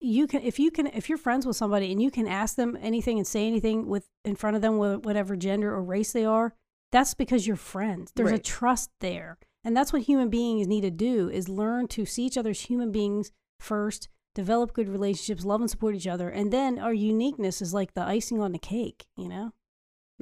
[0.00, 2.78] you can if you can if you're friends with somebody and you can ask them
[2.80, 6.24] anything and say anything with in front of them with whatever gender or race they
[6.24, 6.54] are,
[6.92, 8.12] that's because you're friends.
[8.14, 12.06] There's a trust there, and that's what human beings need to do is learn to
[12.06, 14.08] see each other as human beings first.
[14.32, 18.02] Develop good relationships, love and support each other, and then our uniqueness is like the
[18.02, 19.50] icing on the cake, you know?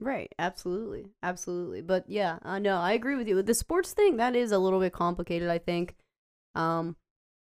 [0.01, 1.83] Right, absolutely, absolutely.
[1.83, 3.37] But yeah, I know I agree with you.
[3.37, 5.51] With the sports thing, that is a little bit complicated.
[5.51, 5.95] I think.
[6.55, 6.97] Um,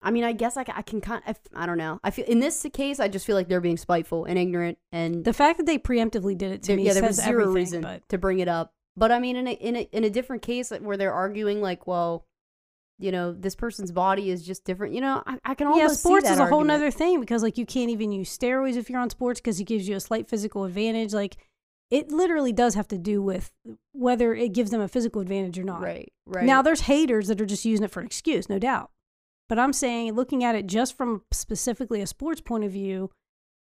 [0.00, 1.22] I mean, I guess I, I can kind.
[1.26, 1.98] Of, I don't know.
[2.04, 5.24] I feel in this case, I just feel like they're being spiteful and ignorant, and
[5.24, 7.50] The fact that they preemptively did it to there, me yeah, there was says zero
[7.50, 8.72] reason But to bring it up.
[8.96, 11.86] But I mean, in a in a in a different case where they're arguing, like,
[11.86, 12.26] well,
[12.98, 14.94] you know, this person's body is just different.
[14.94, 16.66] You know, I, I can almost yeah, sports is a whole argument.
[16.68, 19.64] nother thing because like you can't even use steroids if you're on sports because it
[19.64, 21.12] gives you a slight physical advantage.
[21.12, 21.36] Like
[21.90, 23.52] it literally does have to do with
[23.92, 25.80] whether it gives them a physical advantage or not.
[25.80, 26.44] Right, right.
[26.44, 28.90] Now there's haters that are just using it for an excuse, no doubt.
[29.48, 33.10] But I'm saying looking at it just from specifically a sports point of view,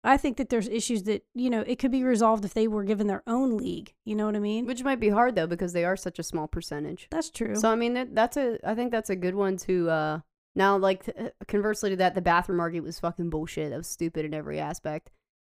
[0.02, 2.84] I think that there's issues that, you know, it could be resolved if they were
[2.84, 3.92] given their own league.
[4.04, 4.66] You know what I mean?
[4.66, 7.06] which might be hard though because they are such a small percentage.
[7.10, 7.56] That's true.
[7.56, 8.58] So I mean, that, that's a.
[8.64, 9.90] I think that's a good one to.
[9.90, 10.20] uh
[10.54, 11.08] Now, like
[11.48, 13.70] conversely to that, the bathroom argument was fucking bullshit.
[13.70, 15.10] That was stupid in every aspect.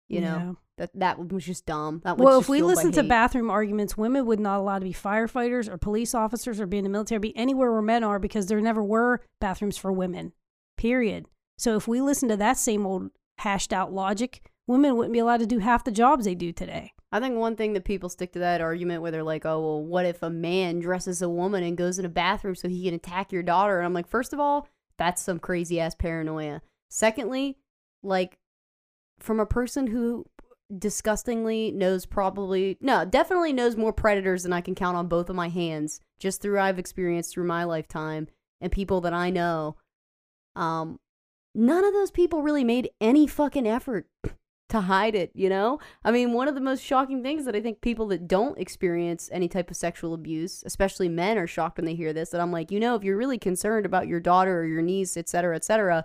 [0.08, 0.52] You know Yeah.
[0.78, 2.02] that that was just dumb.
[2.04, 3.08] That was Well, if we listen to hate.
[3.08, 6.84] bathroom arguments, women would not allowed to be firefighters or police officers or be in
[6.84, 10.32] the military, be anywhere where men are because there never were bathrooms for women.
[10.76, 11.26] Period.
[11.56, 15.40] So if we listen to that same old hashed out logic, women wouldn't be allowed
[15.40, 16.92] to do half the jobs they do today.
[17.12, 19.84] I think one thing that people stick to that argument where they're like, oh, well,
[19.84, 22.94] what if a man dresses a woman and goes in a bathroom so he can
[22.94, 23.78] attack your daughter?
[23.78, 24.66] And I'm like, first of all,
[24.98, 26.60] that's some crazy ass paranoia.
[26.88, 27.56] Secondly,
[28.02, 28.38] like,
[29.18, 30.26] from a person who
[30.78, 35.36] disgustingly knows probably, no, definitely knows more predators than I can count on both of
[35.36, 38.28] my hands, just through I've experienced through my lifetime
[38.60, 39.76] and people that I know.
[40.56, 40.98] Um,
[41.54, 44.06] none of those people really made any fucking effort
[44.70, 45.78] to hide it, you know?
[46.04, 49.28] I mean, one of the most shocking things that I think people that don't experience
[49.32, 52.30] any type of sexual abuse, especially men, are shocked when they hear this.
[52.30, 55.16] That I'm like, you know, if you're really concerned about your daughter or your niece,
[55.16, 56.04] et cetera, et cetera,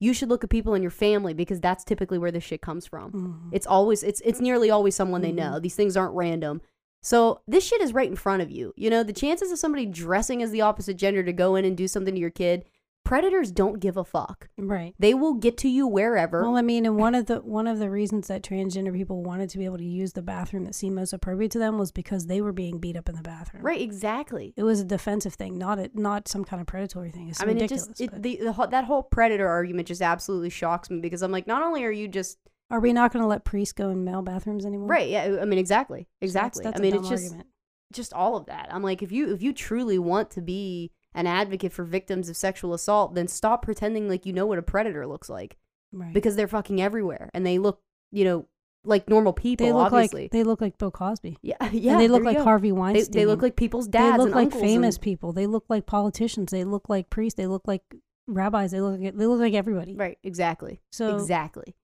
[0.00, 2.86] you should look at people in your family because that's typically where this shit comes
[2.86, 3.12] from.
[3.12, 3.48] Mhm.
[3.52, 5.36] It's always, it's it's nearly always someone they Mhm.
[5.36, 5.58] know.
[5.60, 6.60] These things aren't random.
[7.02, 8.72] So this shit is right in front of you.
[8.76, 11.76] You know, the chances of somebody dressing as the opposite gender to go in and
[11.76, 12.64] do something to your kid,
[13.08, 14.48] predators don't give a fuck.
[14.58, 14.94] Right.
[14.98, 16.42] They will get to you wherever.
[16.42, 19.48] Well, I mean, and one of the one of the reasons that transgender people wanted
[19.50, 22.26] to be able to use the bathroom that seemed most appropriate to them was because
[22.26, 23.62] they were being beat up in the bathroom.
[23.62, 24.52] right, exactly.
[24.56, 27.28] It was a defensive thing, not a, not some kind of predatory thing.
[27.28, 27.86] It's I mean, ridiculous.
[27.86, 31.32] it just it, the, the that whole predator argument just absolutely shocks me because I'm
[31.32, 32.38] like, not only are you just
[32.70, 34.88] are we not going to let priests go in male bathrooms anymore?
[34.88, 36.64] right, yeah, I mean, exactly, So that's- exactly.
[36.64, 37.48] That's, I a mean, it's just argument.
[37.94, 38.68] just all of that.
[38.70, 42.36] I'm like, if you if you truly want to be an advocate for victims of
[42.36, 45.56] sexual assault, then stop pretending like you know what a predator looks like
[45.92, 46.12] right.
[46.12, 47.80] because they're fucking everywhere and they look,
[48.12, 48.46] you know,
[48.84, 49.66] like normal people.
[49.66, 51.38] they look obviously, like they look like Bill Cosby.
[51.42, 51.92] yeah, yeah.
[51.92, 52.44] and they look like go.
[52.44, 53.12] Harvey Weinstein.
[53.12, 54.16] they look like people's dads.
[54.18, 55.32] They look like famous and- people.
[55.32, 56.50] They look like politicians.
[56.52, 57.36] They look like priests.
[57.36, 57.82] They look like
[58.26, 58.70] rabbis.
[58.70, 59.96] They look like they look like everybody.
[59.96, 60.80] Right, exactly.
[60.92, 61.74] So exactly.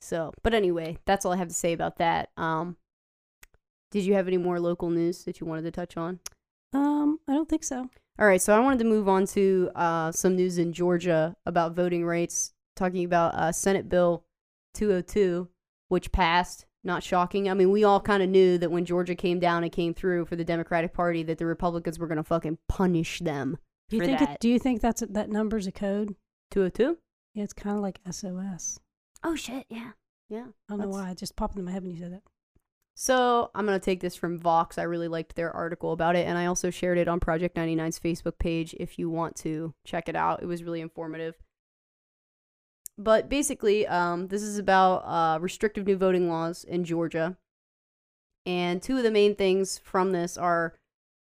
[0.00, 2.30] So, but anyway, that's all I have to say about that.
[2.36, 2.76] Um,
[3.90, 6.20] did you have any more local news that you wanted to touch on?
[6.72, 7.88] um, I don't think so.
[8.20, 11.76] All right, so I wanted to move on to uh, some news in Georgia about
[11.76, 14.24] voting rights, talking about uh, Senate Bill
[14.74, 15.48] 202,
[15.88, 16.64] which passed.
[16.82, 17.48] Not shocking.
[17.50, 20.26] I mean, we all kind of knew that when Georgia came down and came through
[20.26, 23.58] for the Democratic Party, that the Republicans were going to fucking punish them.
[23.88, 24.30] Do you think that.
[24.30, 26.14] it, do you think that's a, that number's a code?
[26.52, 26.98] 202?
[27.34, 28.80] Yeah, it's kind of like SOS.
[29.22, 29.90] Oh, shit, yeah.
[30.28, 30.46] Yeah.
[30.68, 31.10] I don't know why.
[31.10, 32.22] It just popped into my head when you said that.
[33.00, 34.76] So I'm gonna take this from Vox.
[34.76, 38.00] I really liked their article about it, and I also shared it on Project 99's
[38.00, 40.42] Facebook page if you want to check it out.
[40.42, 41.36] It was really informative.
[42.98, 47.36] But basically, um, this is about uh, restrictive new voting laws in Georgia,
[48.44, 50.74] and two of the main things from this are,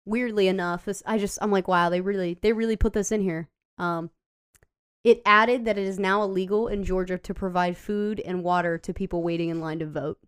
[0.04, 3.20] weirdly enough, this I just I'm like, wow, they really they really put this in
[3.20, 3.48] here.
[3.78, 4.10] Um,
[5.04, 8.92] it added that it is now illegal in Georgia to provide food and water to
[8.92, 10.18] people waiting in line to vote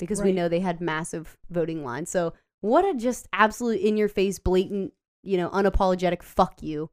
[0.00, 2.10] because we know they had massive voting lines.
[2.10, 6.90] So what a just absolute in your face, blatant, you know, unapologetic fuck you.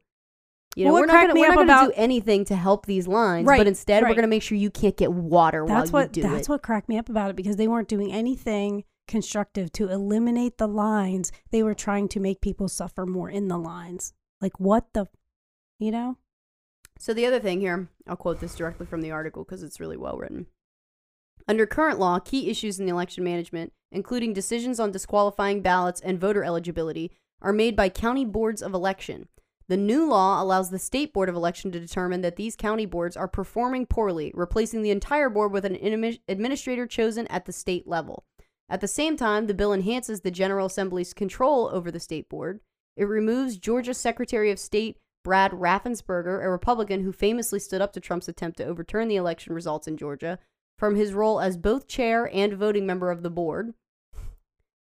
[0.76, 3.08] You know, Well, we're not gonna we're not gonna about- do anything to help these
[3.08, 6.16] lines, Right, but instead we're gonna make sure you can't get water That's while what
[6.16, 6.50] you do that's it.
[6.50, 10.68] what cracked me up about it because they weren't doing anything constructive to eliminate the
[10.68, 11.32] lines.
[11.50, 14.12] They were trying to make people suffer more in the lines.
[14.40, 15.06] Like what the,
[15.80, 16.18] you know?
[16.98, 19.96] So the other thing here, I'll quote this directly from the article because it's really
[19.96, 20.46] well written.
[21.48, 26.20] Under current law, key issues in the election management, including decisions on disqualifying ballots and
[26.20, 29.28] voter eligibility, are made by county boards of election.
[29.68, 33.16] The new law allows the state board of election to determine that these county boards
[33.16, 35.78] are performing poorly, replacing the entire board with an
[36.28, 38.24] administrator chosen at the state level.
[38.68, 42.60] At the same time, the bill enhances the General Assembly's control over the state board.
[42.96, 48.00] It removes Georgia Secretary of State Brad Raffensperger, a Republican who famously stood up to
[48.00, 50.38] Trump's attempt to overturn the election results in Georgia,
[50.78, 53.74] from his role as both chair and voting member of the board.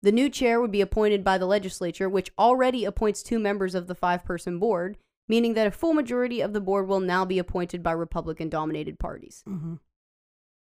[0.02, 3.86] The new chair would be appointed by the legislature, which already appoints two members of
[3.86, 4.96] the five person board,
[5.28, 8.98] meaning that a full majority of the board will now be appointed by Republican dominated
[8.98, 9.44] parties.
[9.46, 9.74] Mm-hmm.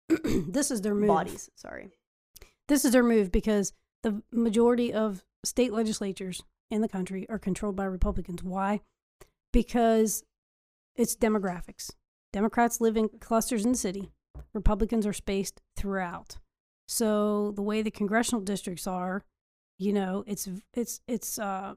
[0.52, 1.08] this is their move.
[1.08, 1.90] Bodies, sorry.
[2.68, 7.76] This is their move because the majority of state legislatures in the country are controlled
[7.76, 8.44] by Republicans.
[8.44, 8.82] Why?
[9.52, 10.24] Because
[10.96, 11.92] it's demographics.
[12.32, 14.12] Democrats live in clusters in the city.
[14.54, 16.38] Republicans are spaced throughout.
[16.88, 19.24] So the way the congressional districts are,
[19.78, 21.74] you know, it's it's it's uh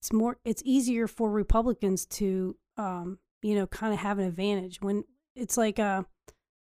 [0.00, 4.80] it's more it's easier for Republicans to um you know kind of have an advantage
[4.80, 6.04] when it's like uh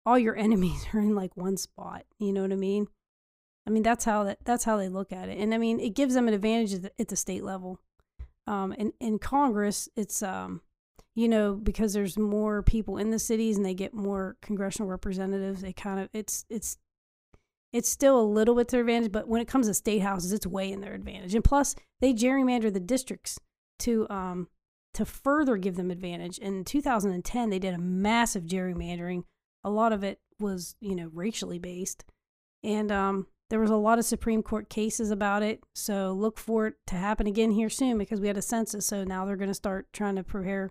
[0.06, 2.04] all your enemies are in like one spot.
[2.18, 2.88] You know what I mean?
[3.66, 5.94] I mean that's how that that's how they look at it, and I mean it
[5.94, 7.80] gives them an advantage at the, at the state level.
[8.46, 10.60] Um, and in Congress, it's um,
[11.14, 15.62] you know, because there's more people in the cities and they get more congressional representatives.
[15.62, 16.76] They kind of it's it's
[17.72, 20.32] it's still a little bit to their advantage, but when it comes to state houses,
[20.32, 21.34] it's way in their advantage.
[21.34, 23.38] And plus, they gerrymander the districts
[23.80, 24.48] to um
[24.94, 26.38] to further give them advantage.
[26.38, 29.24] In 2010, they did a massive gerrymandering.
[29.64, 32.04] A lot of it was you know racially based,
[32.62, 36.66] and um There was a lot of Supreme Court cases about it, so look for
[36.68, 38.86] it to happen again here soon because we had a census.
[38.86, 40.70] So now they're going to start trying to prepare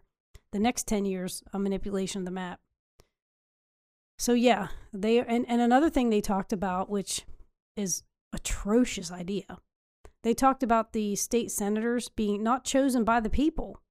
[0.53, 2.59] the next 10 years of manipulation of the map.
[4.17, 7.25] So yeah, they and, and another thing they talked about, which
[7.75, 9.57] is atrocious idea.
[10.21, 13.81] They talked about the state senators being not chosen by the people,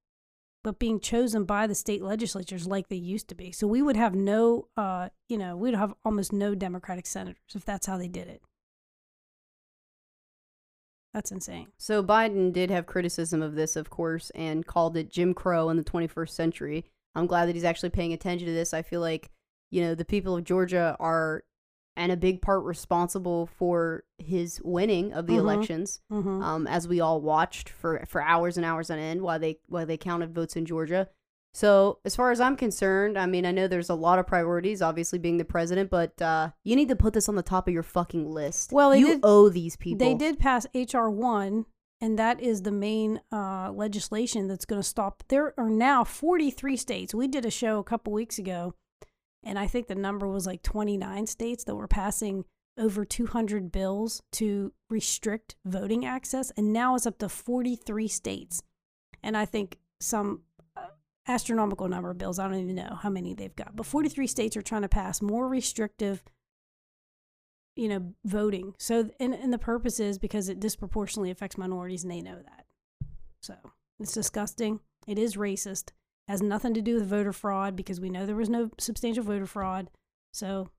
[0.63, 3.51] but being chosen by the state legislatures like they used to be.
[3.51, 7.65] So we would have no, uh, you know, we'd have almost no Democratic senators if
[7.65, 8.41] that's how they did it.
[11.13, 11.67] That's insane.
[11.77, 15.77] So Biden did have criticism of this, of course, and called it Jim Crow in
[15.77, 16.85] the 21st century.
[17.15, 18.73] I'm glad that he's actually paying attention to this.
[18.73, 19.29] I feel like,
[19.69, 21.43] you know, the people of Georgia are
[21.95, 25.37] and a big part responsible for his winning of the Mhm.
[25.39, 26.01] elections.
[26.11, 26.41] Mm-hmm.
[26.41, 29.85] Um, as we all watched for for hours and hours on end while they while
[29.85, 31.07] they counted votes in Georgia.
[31.53, 34.81] So as far as I'm concerned, I mean, I know there's a lot of priorities,
[34.81, 37.73] obviously being the president, but uh, you need to put this on the top of
[37.73, 38.71] your fucking list.
[38.71, 40.05] Well, you did- owe these people.
[40.05, 41.65] They did pass HR one,
[42.01, 45.23] and that is the main uh, legislation that's going to stop.
[45.27, 47.13] There are now 43 states.
[47.13, 48.73] We did a show a couple weeks ago,
[49.43, 52.45] and I think the number was like 29 states that were passing
[52.79, 58.63] over 200 bills to restrict voting access, and now it's up to 43 states.
[59.21, 60.41] And I think some
[61.27, 62.39] astronomical number of bills.
[62.39, 65.21] I don't even know how many they've got, but 43 states are trying to pass
[65.21, 66.23] more restrictive
[67.75, 68.75] you know, voting.
[68.77, 72.65] So, and, and the purpose is because it disproportionately affects minorities and they know that.
[73.41, 73.55] So,
[73.99, 74.79] it's disgusting.
[75.07, 75.91] It is racist.
[76.27, 79.45] Has nothing to do with voter fraud because we know there was no substantial voter
[79.45, 79.89] fraud.
[80.31, 80.69] So,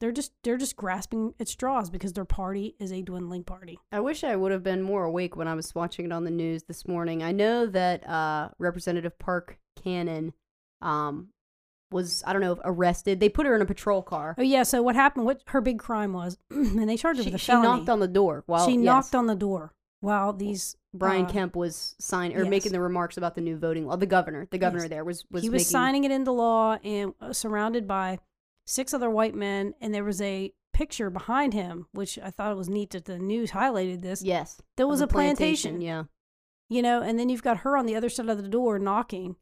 [0.00, 3.78] they're just they're just grasping at straws because their party is a dwindling party.
[3.92, 6.30] I wish I would have been more awake when I was watching it on the
[6.30, 7.22] news this morning.
[7.22, 10.32] I know that uh, Representative Park Cannon
[10.82, 11.28] um,
[11.90, 13.20] was, I don't know, arrested.
[13.20, 14.34] They put her in a patrol car.
[14.38, 17.28] Oh yeah, so what happened what her big crime was and they charged her She,
[17.30, 17.68] with a she felony.
[17.68, 18.42] knocked on the door.
[18.46, 22.42] While, she yes, knocked on the door while these Brian uh, Kemp was signing or
[22.42, 22.50] yes.
[22.50, 23.96] making the remarks about the new voting law.
[23.96, 24.90] The governor, the governor Yes.
[24.90, 28.18] there was was he was making, signing it into law and uh, surrounded by
[28.66, 32.56] six other white men and there was a picture behind him which i thought it
[32.56, 36.04] was neat that the news highlighted this Yes, there was a plantation, Yeah,
[36.68, 39.36] you know and then you've got her on the other side of the door knocking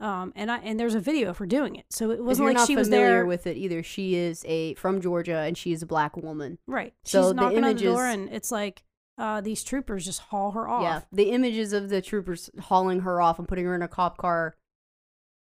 [0.00, 2.66] um and i and there's a video of her doing it so it wasn't like
[2.66, 5.86] she was there with it either, she is a from Georgia and she is a
[5.86, 6.58] black woman.
[6.66, 8.82] right So she's the knocking on the door images- and it's like
[9.18, 13.20] uh these troopers just haul her off Yeah, the images of the troopers hauling her
[13.22, 14.56] off and putting her in a cop car.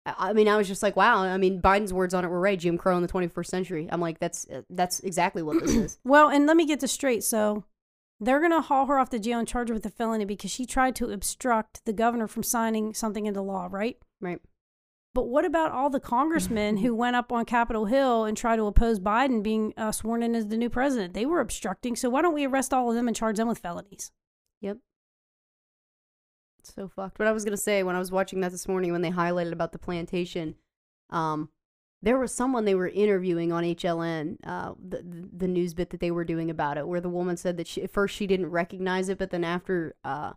[0.05, 1.21] I mean, I was just like, wow.
[1.21, 2.57] I mean, Biden's words on it were right.
[2.57, 3.87] Jim Crow in the 21st century.
[3.91, 5.99] I'm like, that's uh, that's exactly what this is.
[6.03, 7.23] Well, and let me get this straight.
[7.23, 7.65] So
[8.19, 10.49] they're going to haul her off to jail and charge her with a felony because
[10.49, 13.97] she tried to obstruct the governor from signing something into law, right?
[14.21, 14.39] Right.
[15.13, 18.67] But what about all the congressmen who went up on Capitol Hill and tried to
[18.67, 21.13] oppose Biden being uh, sworn in as the new president?
[21.13, 21.95] They were obstructing.
[21.95, 24.11] So why don't we arrest all of them and charge them with felonies?
[24.61, 24.77] Yep.
[26.59, 27.17] It's so fucked.
[27.17, 29.51] But I was gonna say when I was watching that this morning when they highlighted
[29.51, 30.55] about the plantation,
[31.09, 31.49] um,
[32.01, 35.99] there was someone they were interviewing on HLN, uh, the, the the news bit that
[35.99, 38.51] they were doing about it, where the woman said that she, at first she didn't
[38.51, 40.33] recognize it, but then after uh,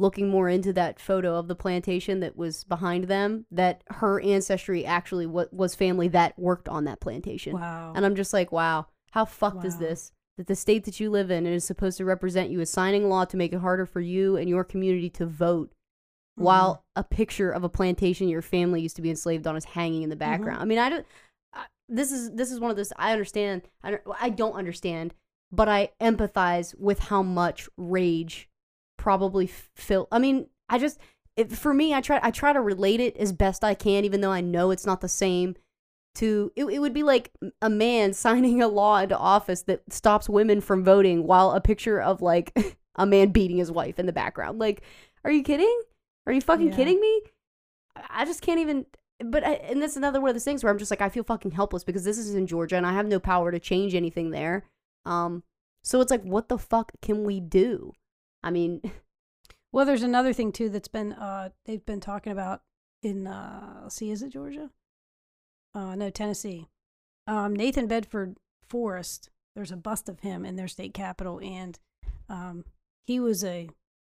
[0.00, 4.84] looking more into that photo of the plantation that was behind them, that her ancestry
[4.86, 7.52] actually was, was family that worked on that plantation.
[7.52, 7.92] Wow.
[7.94, 10.12] And I'm just like, wow, how fucked is this?
[10.38, 13.08] That the state that you live in and is supposed to represent you is signing
[13.08, 15.72] law to make it harder for you and your community to vote,
[16.38, 16.44] Mm-hmm.
[16.44, 20.02] while a picture of a plantation your family used to be enslaved on is hanging
[20.04, 20.30] in the Mm-hmm.
[20.30, 20.62] background.
[20.62, 21.06] I mean, I don't.
[21.52, 22.92] I, this is this is one of those.
[22.96, 23.62] I understand.
[23.82, 25.12] I don't, I don't understand,
[25.50, 28.48] but I empathize with how much rage
[29.00, 30.06] probably fill.
[30.12, 31.00] I mean, I just
[31.34, 34.20] it, for me, I try I try to relate it as best I can, even
[34.20, 35.56] though I know it's not the same.
[36.16, 37.30] To it, it would be like
[37.62, 42.00] a man signing a law into office that stops women from voting, while a picture
[42.00, 42.52] of like
[42.96, 44.58] a man beating his wife in the background.
[44.58, 44.82] Like,
[45.24, 45.80] are you kidding?
[46.26, 46.76] Are you fucking Yeah.
[46.76, 47.22] kidding me?
[47.96, 48.84] I I just can't even.
[49.24, 51.24] But I, and that's another one of those things where I'm just like I feel
[51.24, 54.30] fucking helpless because this is in Georgia and I have no power to change anything
[54.30, 54.64] there.
[55.06, 55.42] Um,
[55.82, 57.92] so it's like, what the fuck can we do?
[58.42, 58.80] I mean,
[59.72, 62.62] Well, there's another thing too that's been uh they've been talking about
[63.02, 64.70] in uh see, is it Georgia?
[65.74, 66.68] Uh no, Tennessee.
[67.26, 68.36] Um Nathan Bedford
[68.68, 71.78] Forrest, there's a bust of him in their state capitol and
[72.28, 72.64] um
[73.06, 73.68] he was a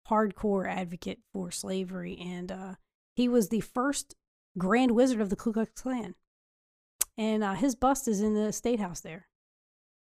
[0.09, 2.75] hardcore advocate for slavery and uh
[3.15, 4.15] he was the first
[4.57, 6.13] grand wizard of the Ku Klux Klan.
[7.17, 9.27] And uh his bust is in the state house there.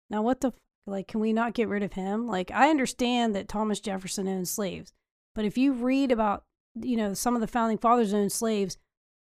[0.09, 0.53] Now what the
[0.85, 2.27] like can we not get rid of him?
[2.27, 4.93] Like I understand that Thomas Jefferson owned slaves.
[5.35, 6.43] But if you read about,
[6.75, 8.77] you know, some of the founding fathers owned slaves,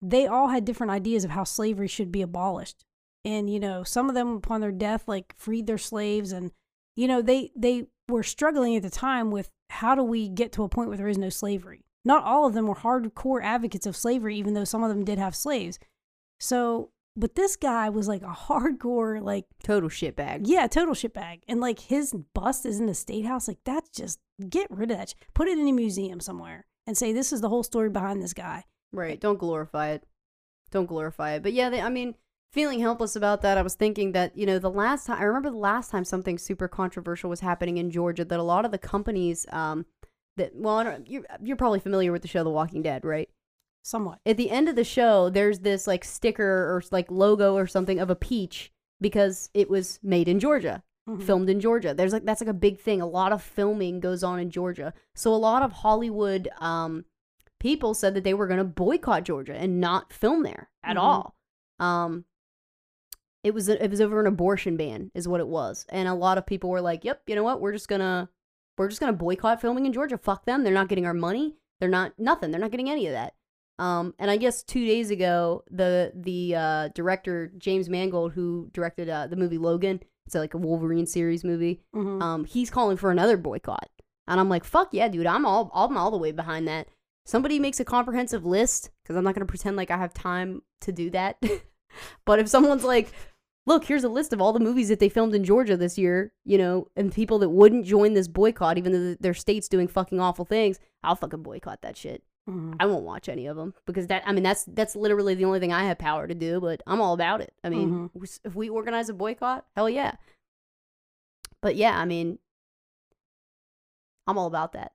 [0.02, 2.84] they all had different ideas of how slavery should be abolished.
[3.24, 6.52] And, you know, some of them upon their death, like freed their slaves and
[6.96, 10.64] you know, they they were struggling at the time with how do we get to
[10.64, 11.82] a point where there is no slavery.
[12.06, 15.18] Not all of them were hardcore advocates of slavery, even though some of them did
[15.18, 15.80] have slaves.
[16.40, 20.42] So, but this guy was like a hardcore, like Total shitbag.
[20.46, 21.42] yeah, total shitbag.
[21.48, 23.48] And like his bust is in the state house.
[23.48, 25.14] Like that's just get rid of that.
[25.34, 28.34] Put it in a museum somewhere and say this is the whole story behind this
[28.34, 28.66] guy.
[28.92, 29.20] Right.
[29.20, 30.04] Don't glorify it.
[30.72, 31.44] Don't glorify it.
[31.44, 32.16] But yeah, they, I mean,
[32.52, 35.50] feeling helpless about that, I was thinking that, you know, the last time, I remember
[35.52, 38.78] the last time something super controversial was happening in Georgia that a lot of the
[38.78, 39.86] companies, um,
[40.38, 43.30] that, well, I don't, you're, you're probably familiar with the show The Walking Dead, right?
[43.84, 44.20] Somewhat.
[44.26, 48.00] At the end of the show, there's this like sticker or like logo or something
[48.00, 48.72] of a peach
[49.02, 51.22] because it was made in Georgia Mhm.
[51.22, 51.94] filmed in Georgia.
[51.94, 53.02] There's like that's like a big thing.
[53.02, 54.94] A lot of filming goes on in Georgia.
[55.16, 57.04] So a lot of Hollywood um
[57.60, 61.02] people said that they were going to boycott Georgia and not film there at Mhm.
[61.02, 61.36] all.
[61.80, 62.24] Um
[63.44, 65.86] it was it was over an abortion ban is what it was.
[65.90, 67.60] And a lot of people were like, "Yep, you know what?
[67.60, 68.30] We're just going to
[68.78, 70.18] we're just going to boycott filming in Georgia.
[70.18, 70.64] Fuck them.
[70.64, 71.58] They're not getting our money.
[71.80, 72.52] They're not nothing.
[72.52, 73.34] They're not getting any of that."
[73.84, 79.10] Um, and I guess two days ago, the the uh, director James Mangold, who directed
[79.10, 81.82] uh, the movie Logan, it's like a Wolverine series movie.
[81.94, 82.22] Mhm.
[82.22, 83.90] Um, he's calling for another boycott,
[84.26, 85.28] and I'm like, "Fuck yeah, dude!
[85.28, 86.88] I'm all I'm all the way behind that."
[87.26, 90.94] Somebody makes a comprehensive list because I'm not gonna pretend like I have time to
[90.94, 91.44] do that.
[92.26, 93.12] but if someone's like,
[93.66, 96.32] "Look, here's a list of all the movies that they filmed in Georgia this year,"
[96.46, 100.22] you know, and people that wouldn't join this boycott, even though their state's doing fucking
[100.22, 102.24] awful things, I'll fucking boycott that shit.
[102.50, 102.76] Mhm.
[102.80, 105.60] I won't watch any of them because that I mean that's that's literally the only
[105.62, 106.60] thing I have power to do.
[106.60, 107.54] But I'm all about it.
[107.64, 108.40] I mean, Mhm.
[108.44, 110.16] if we organize a boycott, hell yeah.
[111.62, 112.40] But yeah, I mean,
[114.28, 114.92] I'm all about that.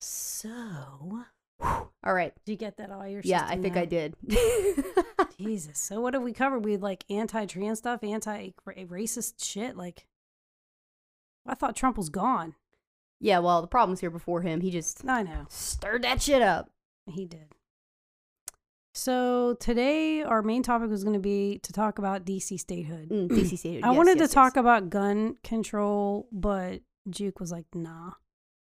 [0.00, 1.24] So,
[1.62, 2.32] All right.
[2.44, 3.82] did you get that all your Yeah, I think now?
[3.82, 4.16] I did.
[5.38, 5.78] Jesus.
[5.78, 6.64] So what have we covered?
[6.64, 9.76] We had, like anti-trans stuff, anti-racist shit.
[9.76, 10.06] Like,
[11.46, 12.54] I thought Trump was gone.
[13.20, 14.60] Yeah, well, the problem's here before him.
[14.60, 16.70] He just I know stirred that shit up.
[17.06, 17.54] he did.
[18.94, 23.10] So today our main topic was going to be to talk about DC statehood.
[23.10, 23.84] Mm, DC stated.
[23.84, 28.12] I yes, wanted yes, to talk about gun control, but Juke was like, "Nah."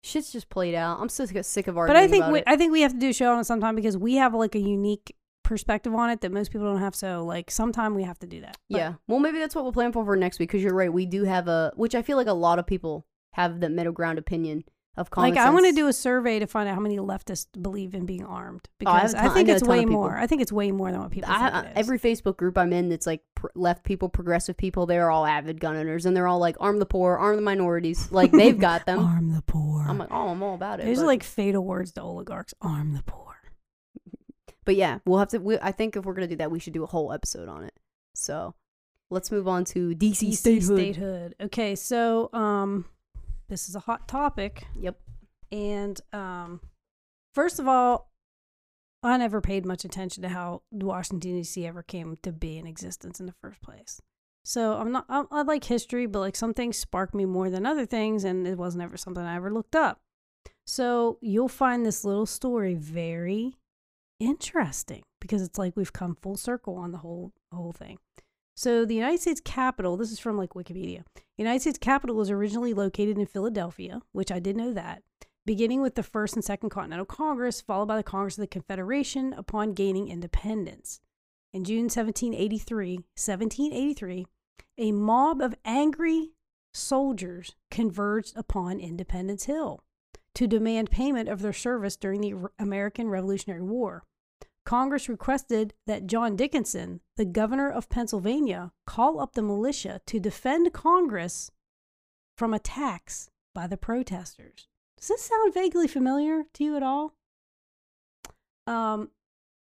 [0.03, 0.99] Shit's just played out.
[0.99, 1.87] I'm so sick- of our.
[1.87, 2.45] But I think we, it.
[2.47, 4.55] I think we have to do a show on it sometime because we have like
[4.55, 6.95] a unique perspective on it that most people don't have.
[6.95, 8.57] So like sometime we have to do that.
[8.71, 8.95] But yeah.
[9.09, 10.93] Well, maybe that's what we'll plan for for next week because you're right.
[10.93, 13.93] We do have a, which I feel like a lot of people have the middle
[13.93, 14.65] ground opinion
[14.97, 17.47] of common Like I want to do a survey to find out how many leftists
[17.63, 20.17] believe in being armed Oh, I because ton- I think a it's way more.
[20.19, 22.89] I think it's way more than what people think I, every Facebook group I'm in
[22.89, 26.41] that's like pr- left people, progressive people, they're all avid gun owners, and they're all
[26.41, 28.11] like, arm the poor, arm the minorities.
[28.11, 28.99] Like they've got them.
[28.99, 29.85] arm the poor.
[29.89, 30.87] I'm like, oh, I'm all about it.
[30.87, 32.53] These are like fatal words to oligarchs.
[32.61, 33.37] Arm the poor.
[34.65, 35.39] but yeah, we'll have to.
[35.39, 37.63] We, I think if we're gonna do that, we should do a whole episode on
[37.65, 37.75] it.
[38.15, 38.55] So
[39.09, 40.79] let's move on to DC, DC statehood.
[40.79, 41.35] statehood.
[41.43, 42.87] Okay, so um,
[43.51, 44.65] this is a hot topic.
[44.75, 44.99] Yep.
[45.53, 46.61] And um,
[47.35, 48.11] first of all,
[49.03, 51.67] I never paid much attention to how Washington D.C.
[51.67, 54.01] ever came to be in existence in the first place.
[54.45, 55.05] So I'm not.
[55.09, 58.47] I, I like history, but like some things spark me more than other things, and
[58.47, 60.01] it wasn't ever something I ever looked up.
[60.67, 63.57] So you'll find this little story very
[64.19, 67.99] interesting because it's like we've come full circle on the whole whole thing.
[68.57, 71.05] So the United States Capitol, this is from like Wikipedia.
[71.15, 75.03] The United States Capitol was originally located in Philadelphia, which I did know that,
[75.47, 79.33] beginning with the First and Second Continental Congress, followed by the Congress of the Confederation
[79.33, 81.01] upon gaining independence.
[81.53, 84.27] In June 1783, 1783,
[84.79, 86.31] a mob of angry
[86.73, 89.83] soldiers converged upon Independence Hill
[90.35, 94.05] to demand payment of their service during the American Revolutionary War.
[94.71, 100.73] Congress requested that John Dickinson, the governor of Pennsylvania, call up the militia to defend
[100.73, 101.51] Congress
[102.39, 104.69] from attacks by the protesters.
[104.97, 107.15] Does this sound vaguely familiar to you at all?
[108.69, 109.11] Um,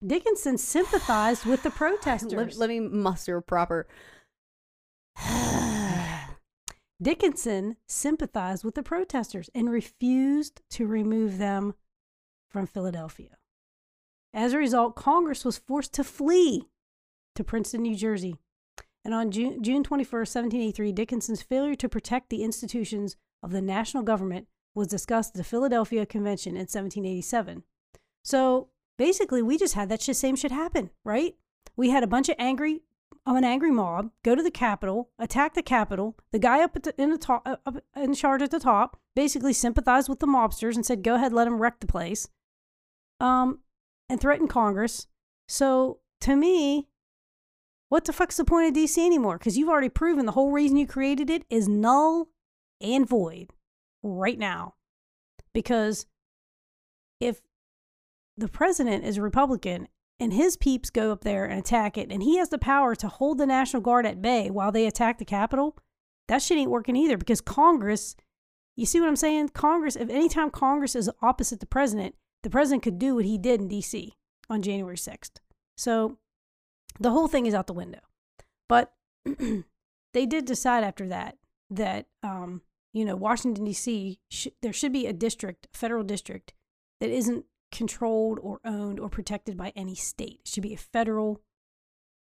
[0.06, 2.32] Dickinson sympathized with the protesters.
[2.32, 3.88] Let, let me muster proper.
[7.02, 11.74] Dickinson sympathized with the protesters and refused to remove them
[12.48, 13.39] from Philadelphia.
[14.32, 16.68] As a result, Congress was forced to flee
[17.34, 18.36] to Princeton, New Jersey.
[19.04, 24.02] And on June, June 21st, 1783, Dickinson's failure to protect the institutions of the national
[24.02, 27.64] government was discussed at the Philadelphia Convention in 1787.
[28.22, 28.68] So
[28.98, 31.34] basically, we just had that shit, same shit happen, right?
[31.76, 32.82] We had a bunch of angry
[33.26, 36.16] of an angry mob go to the Capitol, attack the Capitol.
[36.32, 39.52] The guy up the, in the top, uh, up in charge at the top, basically
[39.52, 42.28] sympathized with the mobsters and said, "Go ahead, let them wreck the place,"
[43.20, 43.60] um,
[44.10, 45.06] and threaten Congress.
[45.48, 46.88] So to me,
[47.88, 49.38] what the fuck's the point of DC anymore?
[49.38, 52.28] Because you've already proven the whole reason you created it is null
[52.80, 53.52] and void
[54.02, 54.74] right now.
[55.54, 56.06] Because
[57.20, 57.40] if
[58.36, 59.88] the president is a Republican
[60.18, 63.08] and his peeps go up there and attack it, and he has the power to
[63.08, 65.76] hold the National Guard at bay while they attack the Capitol,
[66.28, 68.16] that shit ain't working either because Congress,
[68.76, 69.50] you see what I'm saying?
[69.50, 73.60] Congress, if anytime Congress is opposite the president, the president could do what he did
[73.60, 74.12] in DC
[74.48, 75.38] on January 6th.
[75.76, 76.18] So
[76.98, 78.00] the whole thing is out the window.
[78.68, 78.92] But
[80.12, 81.38] they did decide after that
[81.70, 82.62] that, um,
[82.92, 86.52] you know, Washington, D.C., sh- there should be a district, federal district,
[87.00, 90.40] that isn't controlled or owned or protected by any state.
[90.44, 91.40] It should be a federal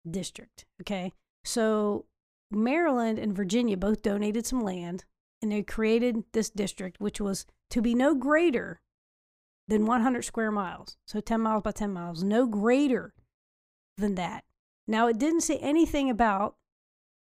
[0.10, 0.66] district.
[0.82, 1.12] Okay.
[1.44, 2.06] So
[2.52, 5.06] Maryland and Virginia both donated some land
[5.42, 8.82] and they created this district, which was to be no greater
[9.68, 10.98] than 100 square miles.
[11.08, 13.14] So 10 miles by 10 miles, no greater
[13.98, 14.44] than that.
[14.88, 16.56] Now, it didn't say anything about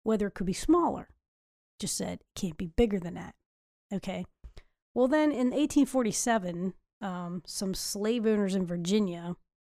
[0.04, 3.36] whether it could be smaller, it just said it can't be bigger than that.
[3.94, 4.26] Okay.
[4.94, 9.36] Well, then in 1847, um, some slave owners in Virginia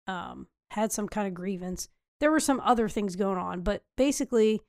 [0.07, 1.89] um, had some kind of grievance.
[2.20, 4.61] There were some other things going on, but basically,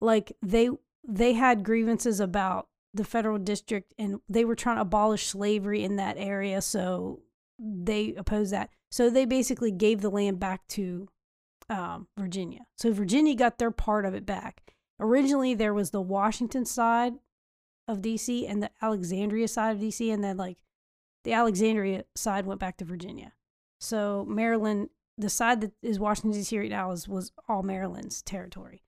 [0.00, 0.70] like they
[1.06, 5.96] they had grievances about the federal district and they were trying to abolish slavery in
[5.96, 7.20] that area so
[7.58, 8.70] they opposed that.
[8.90, 11.08] So they basically gave the land back to
[11.70, 12.66] um, virginia.
[12.76, 14.62] So virginia got their part of it back.
[15.00, 17.14] Originally there was the washington side
[17.88, 20.58] of dc and the alexandria side of dc and then like
[21.24, 23.32] the alexandria side went back to virginia.
[23.80, 28.82] So maryland the side that is washington dc right now is, was all maryland's territory.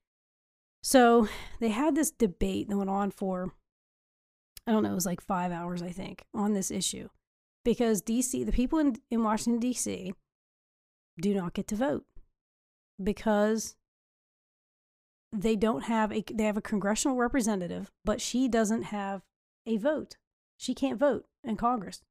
[0.83, 1.29] So
[1.61, 3.55] they had this debate that went on for
[4.67, 7.09] I don't know, it was like five hours, I think, on this issue.
[7.65, 10.13] Because DC, the people in, in Washington, DC,
[11.21, 12.05] do not get to vote
[13.03, 13.77] because
[15.33, 19.23] they don't have a they have a congressional representative, but she doesn't have
[19.67, 20.17] a vote.
[20.57, 22.03] She can't vote in Congress.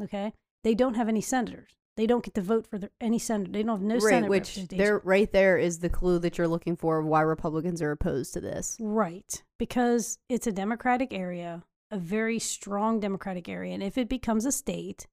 [0.00, 0.32] Okay?
[0.62, 1.76] They don't have any senators.
[1.96, 3.52] They don't get to vote for the, any senator.
[3.52, 6.48] They don't have no right, senate which there right there is the clue that you're
[6.48, 8.76] looking for why Republicans are opposed to this.
[8.80, 9.42] Right.
[9.58, 11.62] Because it's a Democratic area,
[11.94, 13.72] a very strong Democratic area.
[13.74, 15.06] And if it becomes a state,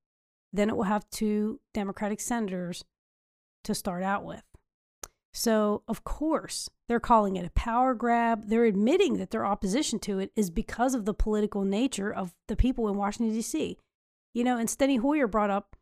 [0.51, 2.83] then it will have two Democratic senators
[3.63, 4.43] to start out with.
[5.33, 8.47] So, of course, they're calling it a power grab.
[8.47, 12.57] They're admitting that their opposition to it is because of the political nature of the
[12.57, 13.77] people in Washington, D.C.
[14.33, 15.77] You know, and Steny Hoyer brought up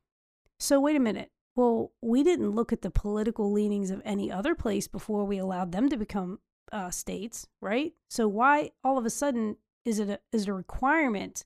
[0.59, 1.31] so, wait a minute.
[1.55, 5.71] Well, we didn't look at the political leanings of any other place before we allowed
[5.71, 6.39] them to become
[6.71, 7.93] uh, states, right?
[8.09, 9.55] So, why all of a sudden
[9.85, 11.45] is it a, is it a requirement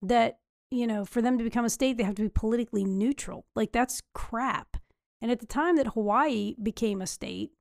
[0.00, 0.38] that
[0.70, 3.46] you know for them to become a state they have to be politically neutral?
[3.54, 4.76] Like that's crap.
[5.20, 7.52] And at the time that Hawaii became a state,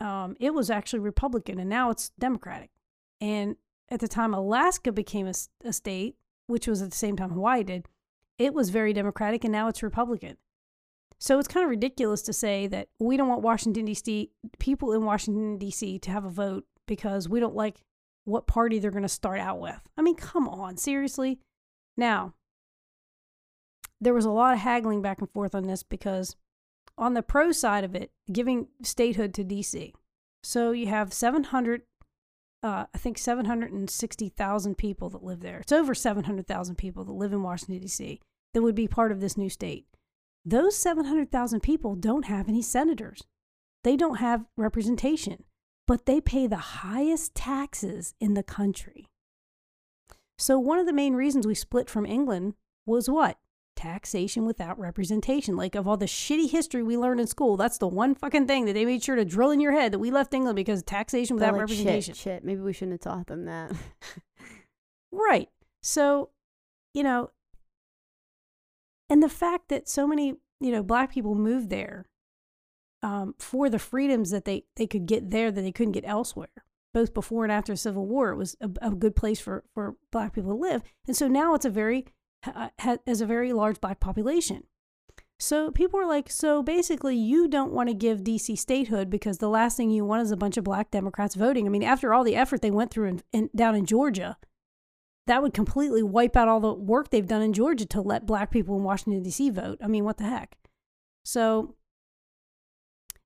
[0.00, 2.70] um, it was actually Republican, and now it's Democratic.
[3.20, 3.56] And
[3.90, 5.34] at the time Alaska became a,
[5.64, 7.88] a state, which was at the same time Hawaii did,
[8.38, 10.36] it was very Democratic, and now it's Republican.
[11.18, 14.30] So it's kind of ridiculous to say that we don't want Washington D.C.
[14.58, 15.98] people in Washington D.C.
[15.98, 17.82] to have a vote because we don't like
[18.28, 19.80] what party they're going to start out with.
[19.96, 21.38] I mean, come on, seriously.
[21.96, 22.34] Now,
[24.00, 26.36] there was a lot of haggling back and forth on this because
[26.96, 29.92] on the pro side of it, giving statehood to DC.
[30.42, 31.82] So you have 700
[32.62, 35.60] uh, I think 760,000 people that live there.
[35.60, 38.20] It's over 700,000 people that live in Washington, D.C.,
[38.52, 39.86] that would be part of this new state.
[40.44, 43.22] Those 700,000 people don't have any senators,
[43.84, 45.44] they don't have representation,
[45.88, 49.08] but they pay the highest taxes in the country.
[50.38, 52.54] So, one of the main reasons we split from England
[52.86, 53.38] was what?
[53.74, 55.56] taxation without representation.
[55.56, 58.64] Like of all the shitty history we learned in school, that's the one fucking thing
[58.64, 61.36] that they made sure to drill in your head that we left England because taxation
[61.36, 62.14] without like, representation.
[62.14, 63.70] Shit, shit, maybe we shouldn't have taught them that.
[65.12, 65.48] right.
[65.80, 66.30] So,
[66.92, 67.30] you know,
[69.08, 72.07] and the fact that so many, you know, black people moved there
[73.02, 76.48] um, for the freedoms that they, they could get there that they couldn't get elsewhere.
[76.94, 79.96] Both before and after the Civil War, it was a, a good place for, for
[80.10, 80.82] black people to live.
[81.06, 82.06] And so now it's a very
[82.78, 84.64] has a very large black population.
[85.40, 89.48] So people are like, so basically, you don't want to give DC statehood because the
[89.48, 91.66] last thing you want is a bunch of black Democrats voting.
[91.66, 94.36] I mean, after all the effort they went through in, in, down in Georgia,
[95.28, 98.50] that would completely wipe out all the work they've done in Georgia to let black
[98.50, 99.50] people in Washington, D.C.
[99.50, 99.78] vote.
[99.82, 100.56] I mean, what the heck?
[101.24, 101.76] So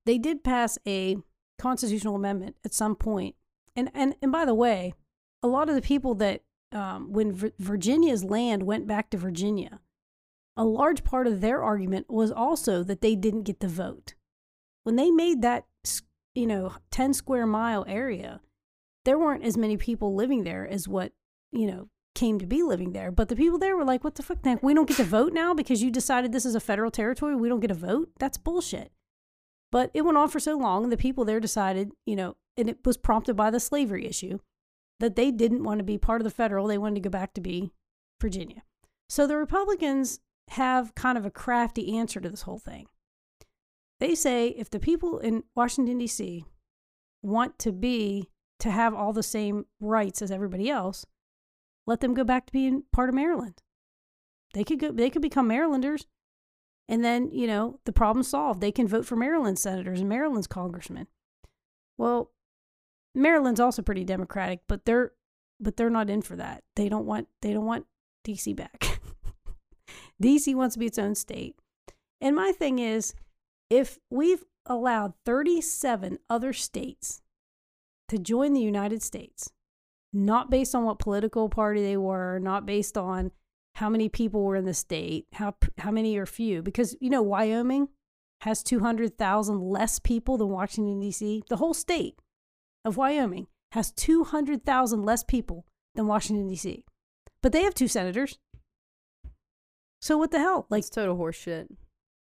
[0.06, 1.16] they did pass a
[1.58, 3.36] constitutional amendment at some point.
[3.76, 4.94] And, and, and by the way,
[5.42, 6.42] a lot of the people that
[6.72, 9.80] um, when v- Virginia's land went back to Virginia,
[10.56, 14.14] a large part of their argument was also that they didn't get the vote.
[14.84, 15.66] When they made that
[16.34, 18.40] you know, 10 square mile area,
[19.04, 21.12] there weren't as many people living there as what,
[21.50, 23.10] you know, came to be living there.
[23.10, 24.38] But the people there were like, what the fuck?
[24.62, 27.34] We don't get to vote now because you decided this is a federal territory.
[27.34, 28.10] We don't get a vote.
[28.18, 28.92] That's bullshit.
[29.72, 32.68] But it went on for so long, and the people there decided, you know, and
[32.68, 34.38] it was prompted by the slavery issue
[35.00, 36.68] that they didn't want to be part of the federal.
[36.68, 37.72] They wanted to go back to be
[38.20, 38.62] Virginia.
[39.08, 40.20] So the Republicans
[40.50, 42.86] have kind of a crafty answer to this whole thing.
[43.98, 46.44] They say if the people in Washington, D.C.
[47.22, 48.28] want to be,
[48.60, 51.06] to have all the same rights as everybody else,
[51.86, 53.62] let them go back to being part of Maryland.
[54.54, 56.06] They could go, they could become Marylanders.
[56.88, 58.60] And then, you know, the problem solved.
[58.60, 61.06] They can vote for Maryland senators and Maryland's congressmen.
[61.96, 62.32] Well,
[63.14, 65.12] Maryland's also pretty democratic, but they're
[65.60, 66.64] but they're not in for that.
[66.74, 67.86] They don't want they don't want
[68.26, 69.00] DC back.
[70.22, 71.56] DC wants to be its own state.
[72.20, 73.14] And my thing is
[73.70, 77.22] if we've allowed 37 other states
[78.08, 79.50] to join the United States,
[80.12, 83.32] not based on what political party they were, not based on
[83.76, 87.22] how many people were in the state, how how many or few because you know
[87.22, 87.88] Wyoming
[88.42, 91.42] has 200,000 less people than Washington D.C.
[91.48, 92.18] The whole state
[92.84, 95.64] of Wyoming has 200,000 less people
[95.94, 96.84] than Washington D.C.
[97.42, 98.38] But they have two senators.
[100.00, 100.66] So what the hell?
[100.68, 101.68] Like It's total horseshit.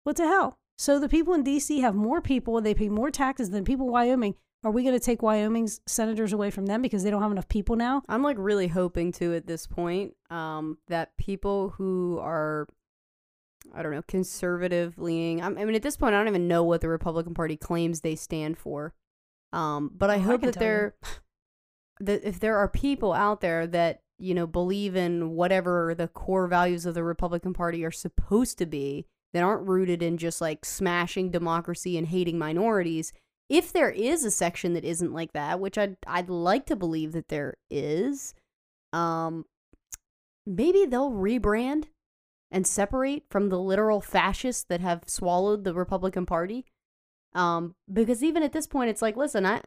[0.03, 0.57] what the hell?
[0.77, 1.79] So the people in D.C.
[1.79, 4.35] have more people, and they pay more taxes than people in Wyoming.
[4.63, 7.47] Are we going to take Wyoming's senators away from them because they don't have enough
[7.47, 8.03] people now?
[8.07, 12.67] I'm like really hoping to at this point um, that people who are,
[13.73, 15.41] I don't know, conservative leaning.
[15.41, 18.15] I mean, at this point, I don't even know what the Republican Party claims they
[18.15, 18.93] stand for.
[19.51, 20.95] Um, but I Oh, hope can that there,
[21.99, 26.47] that if there are people out there that you know believe in whatever the core
[26.47, 30.65] values of the Republican Party are supposed to be, that aren't rooted in just like
[30.65, 33.11] smashing democracy and hating minorities.
[33.51, 37.11] If there is a section that isn't like that, which I'd I'd like to believe
[37.11, 38.33] that there is,
[38.93, 39.45] um,
[40.45, 41.85] maybe they'll rebrand
[42.49, 46.65] and separate from the literal fascists that have swallowed the Republican Party.
[47.33, 49.61] Um, because even at this point, it's like, listen, I,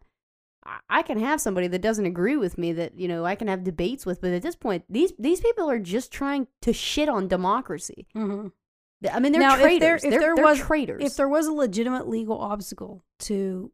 [0.88, 3.64] I- can have somebody that doesn't agree with me that you know I can have
[3.64, 7.28] debates with, but at this point, these these people are just trying to shit on
[7.28, 8.06] democracy.
[8.16, 8.48] Mm-hmm.
[9.12, 11.02] I mean, they're Now, if there- if there was- traitors.
[11.02, 13.70] If there was a legitimate legal obstacle to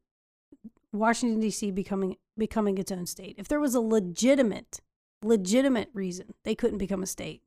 [0.93, 1.71] Washington D.C.
[1.71, 4.81] becoming becoming its own state, if there was a legitimate
[5.23, 7.43] legitimate reason they couldn't become a state,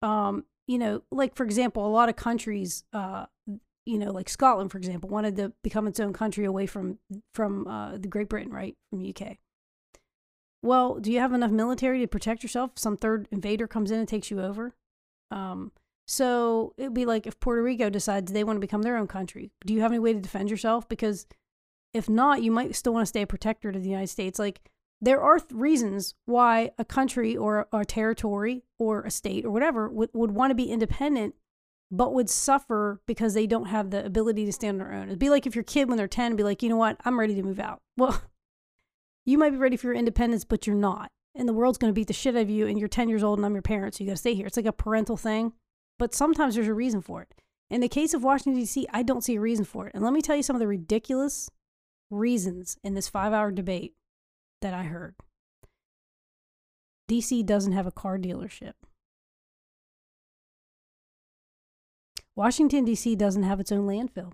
[0.00, 3.26] um, you know, like for example, a lot of countries, uh,
[3.84, 6.98] you know, like Scotland, for example, wanted to become its own country away from
[7.34, 9.38] from uh, the Great Britain, right, from UK.
[10.62, 12.70] Well, do you have enough military to protect yourself?
[12.74, 14.74] if Some third invader comes in and takes you over.
[15.32, 15.72] Um,
[16.06, 19.52] so it'd be like if Puerto Rico decides they want to become their own country.
[19.64, 20.88] Do you have any way to defend yourself?
[20.88, 21.26] Because
[21.94, 24.38] if not, you might still want to stay a protector to the United States.
[24.38, 24.60] Like
[25.00, 29.88] there are th- reasons why a country or a territory or a state or whatever
[29.88, 31.34] would, would want to be independent,
[31.90, 35.08] but would suffer because they don't have the ability to stand on their own.
[35.08, 37.18] It'd be like if your kid, when they're 10, be like, you know what, I'm
[37.18, 37.80] ready to move out.
[37.98, 38.22] Well,
[39.24, 41.08] you might be ready for your independence, but you're not.
[41.36, 43.22] And the world's going to beat the shit out of you, and you're 10 years
[43.22, 44.46] old, and I'm your parent, so you got to stay here.
[44.46, 45.52] It's like a parental thing,
[46.02, 47.32] but sometimes there's a reason for it.
[47.70, 49.94] In the case of Washington, D.C., I don't see a reason for it.
[49.94, 51.48] And let me tell you some of the ridiculous
[52.10, 53.94] reasons in this five hour debate
[54.62, 55.14] that I heard.
[57.08, 58.72] DC doesn't have a car dealership.
[62.34, 63.14] Washington D.C.
[63.14, 64.32] doesn't have its own landfill.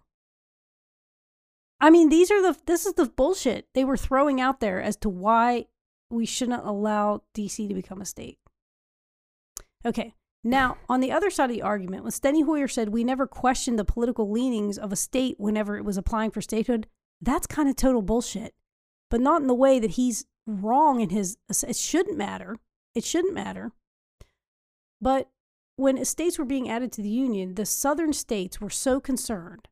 [1.83, 4.97] I mean, these are the this is the bullshit they were throwing out there as
[4.97, 5.67] to why
[6.09, 7.69] we shouldn't allow D.C.
[7.69, 8.39] to become a state.
[9.85, 10.15] Okay,
[10.45, 13.79] now on the other side of the argument, when Steny Hoyer said we never questioned
[13.79, 16.87] the political leanings of a state whenever it was applying for statehood,
[17.21, 18.55] that's kind of total bullshit.
[19.11, 21.37] But not in the way that he's wrong in his.
[21.49, 22.57] It shouldn't matter.
[22.95, 23.73] It shouldn't matter.
[25.01, 25.31] But
[25.77, 29.69] when states were being added to the Union, the southern states were so concerned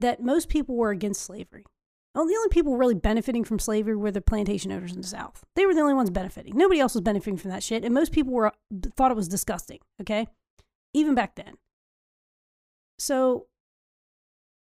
[0.00, 1.64] that most people were against slavery.
[2.16, 5.44] Oh, the only people really benefiting from slavery were the plantation owners in the South.
[5.56, 6.56] They were the only ones benefiting.
[6.56, 8.52] Nobody else was benefiting from that shit, and most people were
[8.96, 9.80] thought it was disgusting.
[10.00, 10.28] Okay,
[10.92, 11.54] even back then.
[12.98, 13.46] So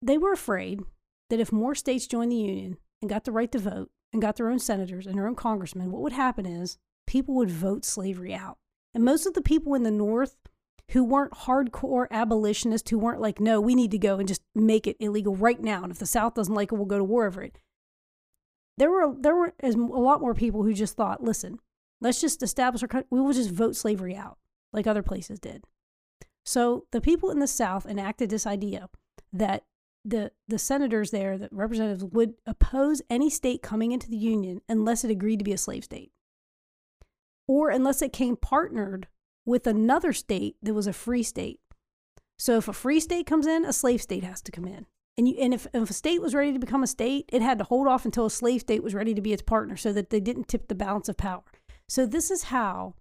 [0.01, 0.81] they were afraid
[1.31, 4.37] that if more states joined the Union and got the right to vote and got
[4.37, 8.33] their own senators and their own congressmen, what would happen is people would vote slavery
[8.33, 8.59] out.
[8.95, 10.37] And most of the people in the North
[10.91, 14.87] who weren't hardcore abolitionists, who weren't like, no, we need to go and just make
[14.87, 15.83] it illegal right now.
[15.83, 17.59] And if the South doesn't like it, we'll go to war over it.
[18.77, 21.59] There were there were a lot more people who just thought, listen,
[22.01, 23.07] let's just establish our country.
[23.11, 24.39] We will just vote slavery out,
[24.73, 25.65] like other places did.
[26.45, 28.89] So the people in the South enacted this idea
[29.33, 29.65] that
[30.05, 35.05] the the senators there, the representatives would oppose any state coming into the union unless
[35.05, 36.13] it agreed to be a slave state,
[37.47, 39.07] or unless it came partnered
[39.45, 41.61] with another state that was a free state.
[42.39, 44.87] So if a free state comes in, a slave state has to come in.
[45.17, 47.59] And you, and if, if a state was ready to become a state, it had
[47.59, 50.11] to hold off until a slave state was ready to be its partner so that
[50.11, 51.45] they didn't tip the balance of power.
[51.89, 52.95] So this is how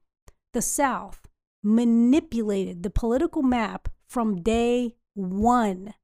[0.53, 1.21] the South
[1.63, 5.95] manipulated the political map from day one.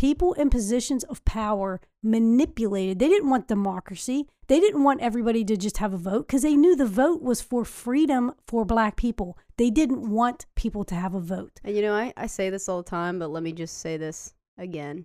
[0.00, 2.98] People in positions of power manipulated.
[2.98, 4.26] They didn't want democracy.
[4.48, 7.42] They didn't want everybody to just have a vote because they knew the vote was
[7.42, 9.36] for freedom for black people.
[9.58, 11.60] They didn't want people to have a vote.
[11.62, 13.98] And you know, I, I say this all the time, but let me just say
[13.98, 15.04] this again.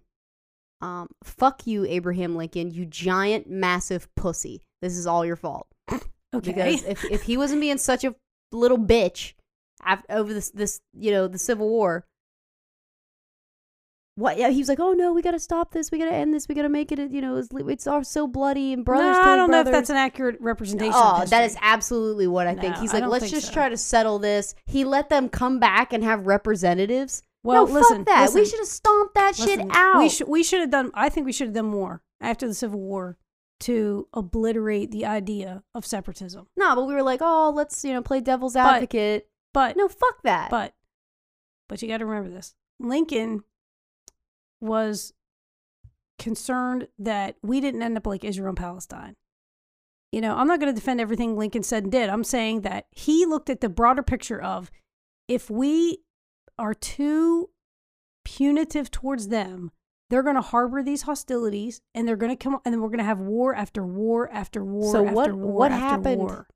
[0.79, 4.61] Um, fuck you, Abraham Lincoln, you giant, massive pussy.
[4.81, 5.67] This is all your fault.
[6.33, 6.51] Okay.
[6.51, 8.13] Because if, if he wasn't being such a
[8.51, 9.33] little bitch
[9.81, 12.05] after, over this, this, you know, the Civil War,
[14.15, 14.37] what?
[14.37, 15.91] Yeah, he was like, "Oh no, we got to stop this.
[15.91, 16.47] We got to end this.
[16.47, 17.11] We got to make it.
[17.11, 19.89] You know, it's, it's all so bloody and brothers." no, I don't know if that's
[19.89, 20.93] an accurate representation.
[20.95, 22.75] Oh, that absolutely what I think.
[22.75, 23.53] No, He's like, let's just so.
[23.53, 24.55] try to settle this.
[24.65, 27.21] He let them come back and have representatives.
[27.43, 28.31] Well, no, listen, fuck that.
[28.33, 29.99] we should have stomped that shit out.
[29.99, 30.91] We should we should have done.
[30.93, 33.17] I think we should have done more after the Civil War
[33.61, 36.47] to obliterate the idea of separatism.
[36.57, 39.27] no, but we were like, oh, let's you know play devil's But- advocate.
[39.53, 40.49] But no, fuck that.
[40.49, 40.73] but
[41.69, 43.43] but you got to remember this: Lincoln
[44.61, 45.13] was
[46.17, 49.15] concerned that we didn't end up like Israel and Palestine.
[50.11, 52.09] You know, I'm not going to defend everything Lincoln said and did.
[52.09, 54.71] I'm saying that he looked at the broader picture of
[55.27, 55.99] if we
[56.57, 57.49] are too
[58.23, 59.71] punitive towards them,
[60.09, 62.99] they're going to harbor these hostilities and they're going to come and then we're going
[62.99, 66.21] to have war after war after war So after what- war what after happened?
[66.21, 66.47] war.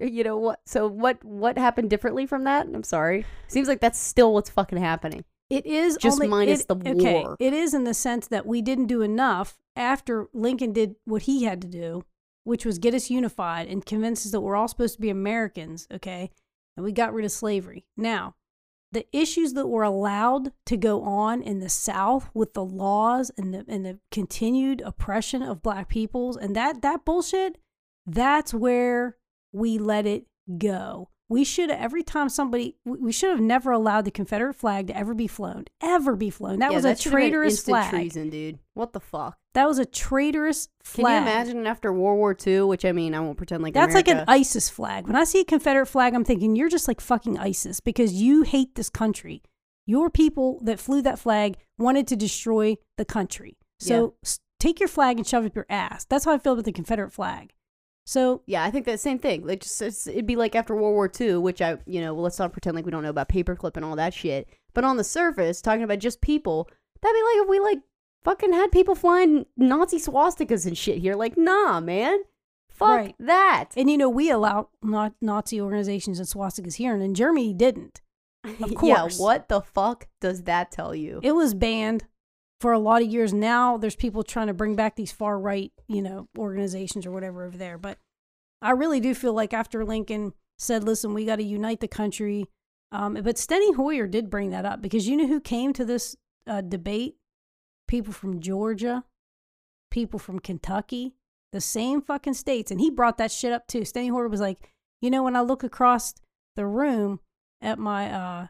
[0.00, 0.60] Uh, you know what?
[0.64, 1.22] So what?
[1.24, 2.66] What happened differently from that?
[2.66, 3.26] I'm sorry.
[3.48, 5.24] Seems like that's still what's fucking happening.
[5.50, 7.36] It is Just only, minus it- the okay, war.
[7.40, 11.44] It is in the sense that we didn't do enough after Lincoln did what he
[11.44, 12.04] had to do,
[12.44, 15.86] which was get us unified and convince us that we're all supposed to be Americans,
[15.90, 16.30] okay?
[16.76, 17.86] And we got rid of slavery.
[17.96, 18.34] Now,
[18.92, 23.52] the issues that were allowed to go on in the South with the laws and
[23.52, 27.58] the and the continued oppression of black peoples and that that bullshit,
[28.06, 29.16] that's where
[29.52, 30.26] we let it
[30.56, 31.10] go.
[31.30, 35.12] We should every time somebody we should have never allowed the Confederate flag to ever
[35.12, 36.58] be flown, ever be flown.
[36.60, 37.90] That Yeah, was a have been traitorous flag.
[37.90, 38.58] treason, dude.
[38.72, 39.36] What the fuck?
[39.52, 41.04] That was a traitorous flag.
[41.04, 42.62] Can you imagine after World War II?
[42.62, 45.06] Which I mean, I won't pretend like That's like an ISIS flag.
[45.06, 48.42] When I see a Confederate flag, I'm thinking you're just like fucking ISIS because you
[48.42, 49.42] hate this country.
[49.86, 53.58] Your people that flew that flag wanted to destroy the country.
[53.80, 56.04] So s- take your flag and shove it up your ass.
[56.08, 57.52] That's how I feel about the Confederate flag.
[58.08, 59.46] So Yeah, I think that same thing.
[59.46, 62.22] Like, just it's, it'd be like after World War II, which I, you know, well,
[62.22, 64.48] let's not pretend like we don't know about paperclip and all that shit.
[64.72, 66.70] But on the surface, talking about just people,
[67.02, 67.80] that'd be like if we like
[68.24, 71.16] fucking had people flying Nazi swastikas and shit here.
[71.16, 72.20] Like, nah, man,
[72.70, 73.14] fuck Right.
[73.18, 73.72] that.
[73.76, 78.00] And you know, we allow not Nazi organizations and swastikas here, and in Germany didn't.
[78.44, 79.18] Of yeah, course.
[79.18, 81.20] what the fuck does that tell you?
[81.22, 82.06] It was banned
[82.60, 83.32] for a lot of years.
[83.32, 87.44] Now there's people trying to bring back these far right, you know, organizations or whatever
[87.44, 87.78] over there.
[87.78, 87.98] But
[88.60, 92.46] I really do feel like after Lincoln said, "Listen, we got to unite the country,"
[92.90, 96.16] um, but Steny Hoyer did bring that up because you know who came to this
[96.46, 97.16] uh, debate?
[97.86, 99.04] People from Georgia,
[99.90, 101.14] people from Kentucky,
[101.52, 103.80] the same fucking states, and he brought that shit up too.
[103.80, 104.68] Steny Hoyer was like,
[105.00, 106.14] "You know, when I look across
[106.56, 107.20] the room
[107.60, 108.46] at my uh,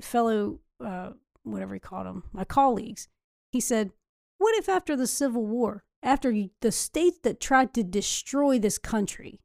[0.00, 1.10] fellow." Uh,
[1.42, 3.08] whatever he called them, my colleagues,
[3.50, 3.92] he said,
[4.38, 9.40] What if after the Civil War, after the states that tried to destroy this country,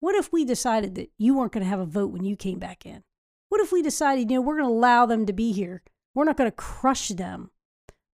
[0.00, 2.58] what if we decided that you weren't going to have a vote when you came
[2.58, 3.02] back in?
[3.48, 5.82] What if we decided, you know, we're going to allow them to be here?
[6.14, 7.50] We're not going to crush them,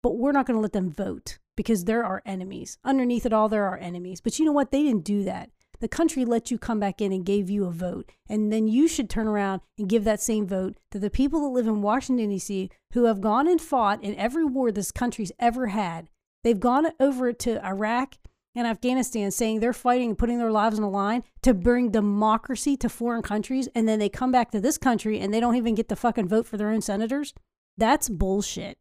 [0.04, 2.78] but we're not going to let them vote because they're our enemies.
[2.84, 4.22] Underneath it all, they're our enemies.
[4.22, 4.72] But you know what?
[4.72, 5.50] They didn't do that.
[5.82, 8.12] The country let you come back in and gave you a vote.
[8.30, 11.48] And then you should turn around and give that same vote to the people that
[11.48, 15.68] live in Washington, D.C., who have gone and fought in every war this country's ever
[15.68, 16.08] had.
[16.44, 18.16] They've gone over to Iraq
[18.54, 22.78] and Afghanistan saying they're fighting and putting their lives on the line to bring democracy
[22.78, 23.68] to foreign countries.
[23.74, 26.28] And then they come back to this country and they don't even get to fucking
[26.28, 27.34] vote for their own senators.
[27.78, 28.78] That's bullshit.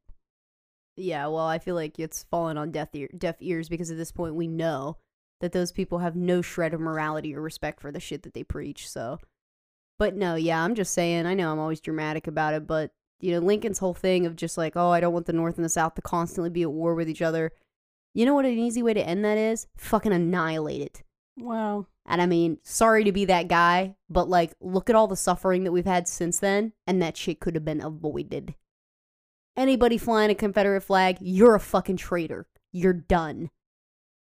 [0.96, 4.12] Yeah, well, I feel like it's fallen on deaf, ear- deaf ears because at this
[4.12, 4.98] point we know
[5.40, 8.42] that those people have no shred of morality or respect for the shit that they
[8.42, 8.88] preach.
[8.88, 9.18] So,
[9.98, 11.26] but no, yeah, I'm just saying.
[11.26, 14.56] I know I'm always dramatic about it, but you know, Lincoln's whole thing of just
[14.56, 16.94] like, oh, I don't want the North and the South to constantly be at war
[16.94, 17.52] with each other.
[18.14, 19.66] You know what an easy way to end that is?
[19.76, 21.02] Fucking annihilate it.
[21.36, 21.86] Wow.
[22.06, 25.64] And I mean, sorry to be that guy, but like, look at all the suffering
[25.64, 28.54] that we've had since then, and that shit could have been avoided.
[29.56, 32.46] Anybody flying a Confederate flag, you're a fucking traitor.
[32.72, 33.50] You're done.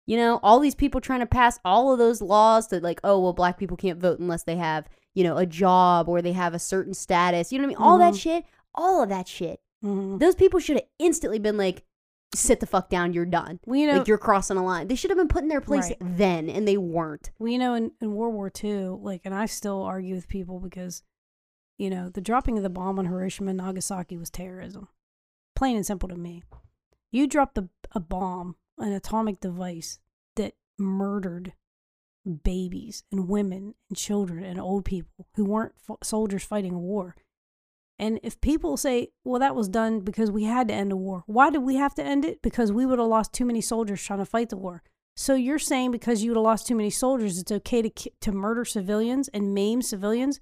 [0.06, 3.18] You know, all these people trying to pass all of those laws that, like, oh,
[3.20, 6.54] well, black people can't vote unless they have, you know, a job or they have
[6.54, 7.52] a certain status.
[7.52, 7.84] You know what I mean?
[7.88, 8.20] All that Mhm.
[8.20, 8.44] shit,
[8.74, 9.60] all of that shit.
[9.84, 10.20] Mhm.
[10.20, 11.84] Those people should have instantly been like,
[12.34, 13.58] sit the fuck down, you're done.
[13.66, 14.88] Well, you know, like, you're crossing a line.
[14.88, 15.96] They should have been put in their place Right.
[16.00, 17.30] then, and they weren't.
[17.38, 20.60] well, you know, in, in World War II, like, and I still argue with people
[20.60, 21.02] because,
[21.78, 24.88] you know, the dropping of the bomb on Hiroshima and Nagasaki was terrorism.
[25.54, 26.42] Plain and simple to me.
[27.10, 29.98] You dropped a, a bomb, an atomic device
[30.36, 31.52] that murdered
[32.42, 37.14] babies and women and children and old people who weren't f- soldiers fighting a war.
[37.98, 41.22] And if people say, well, that was done because we had to end a war,
[41.26, 42.42] why did we have to end it?
[42.42, 44.82] Because we would have lost too many soldiers trying to fight the war.
[45.16, 48.32] So you're saying because you would have lost too many soldiers, it's okay to to
[48.32, 50.40] murder civilians and maim civilians?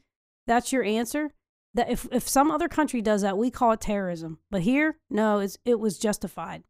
[0.48, 1.30] That's your answer?
[1.74, 4.38] That if, if some other country does that, we call it terrorism.
[4.50, 6.64] But here, no, it's, it was justified.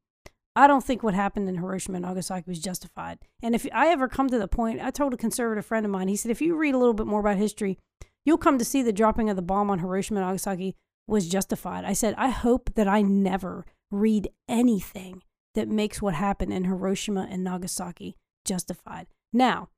[0.57, 3.18] I don't think what happened in Hiroshima and Nagasaki was justified.
[3.42, 6.09] And if I ever come to the point, I told a conservative friend of mine,
[6.09, 7.78] he said, if you read a little bit more about history,
[8.24, 10.76] you'll come to see the dropping of the bomb on Hiroshima and Nagasaki
[11.07, 11.84] was justified.
[11.84, 15.22] I said, I hope that I never read anything
[15.55, 19.07] that makes what happened in Hiroshima and Nagasaki justified.
[19.32, 19.68] Now,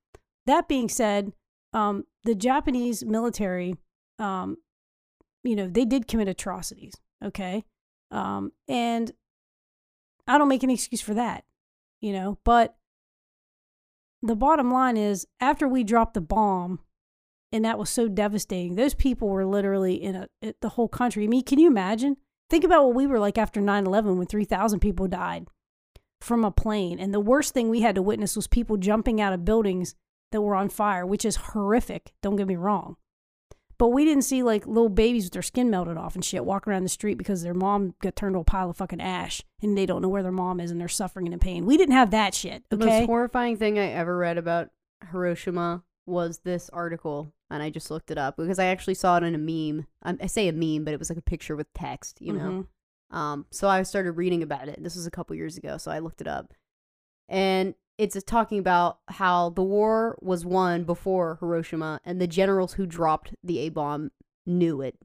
[0.47, 1.33] that being said,
[1.73, 3.77] um, the Japanese military,
[4.19, 4.59] um,
[5.43, 7.65] you know, they did commit atrocities, okay?
[8.11, 9.13] Um, and
[10.27, 11.45] I don't make any excuse for that,
[12.01, 12.77] you know, but
[14.23, 16.81] the bottom line is after we dropped the bomb
[17.53, 21.25] and that was so devastating, those people were literally in a, it, the whole country.
[21.25, 22.17] I mean, can you imagine?
[22.49, 25.47] Think about what we were like after 9 11 when 3,000 people died
[26.21, 26.99] from a plane.
[26.99, 29.95] And the worst thing we had to witness was people jumping out of buildings
[30.33, 32.13] that were on fire, which is horrific.
[32.23, 32.97] Don't get me wrong.
[33.79, 36.73] But we didn't see like little babies with their skin melted off and shit walking
[36.73, 39.77] around the street because their mom got turned to a pile of fucking ash and
[39.77, 41.67] they don't know where their mom is and they're suffering and in pain.
[41.67, 42.65] We didn't have that shit.
[42.71, 44.71] The most horrifying thing I ever read about
[45.11, 49.25] Hiroshima was this article, and I just looked it up because I actually saw it
[49.25, 49.87] in a meme.
[50.03, 52.67] I, say a meme, but it was like a picture with text, you know.
[53.13, 53.17] Mhm.
[53.17, 54.83] Um, so I started reading about it.
[54.83, 56.55] This was a couple years ago, so I looked it up,
[57.29, 62.87] and it's talking about how the war was won before Hiroshima, and the generals who
[62.87, 64.11] dropped the A bomb
[64.47, 64.99] knew it.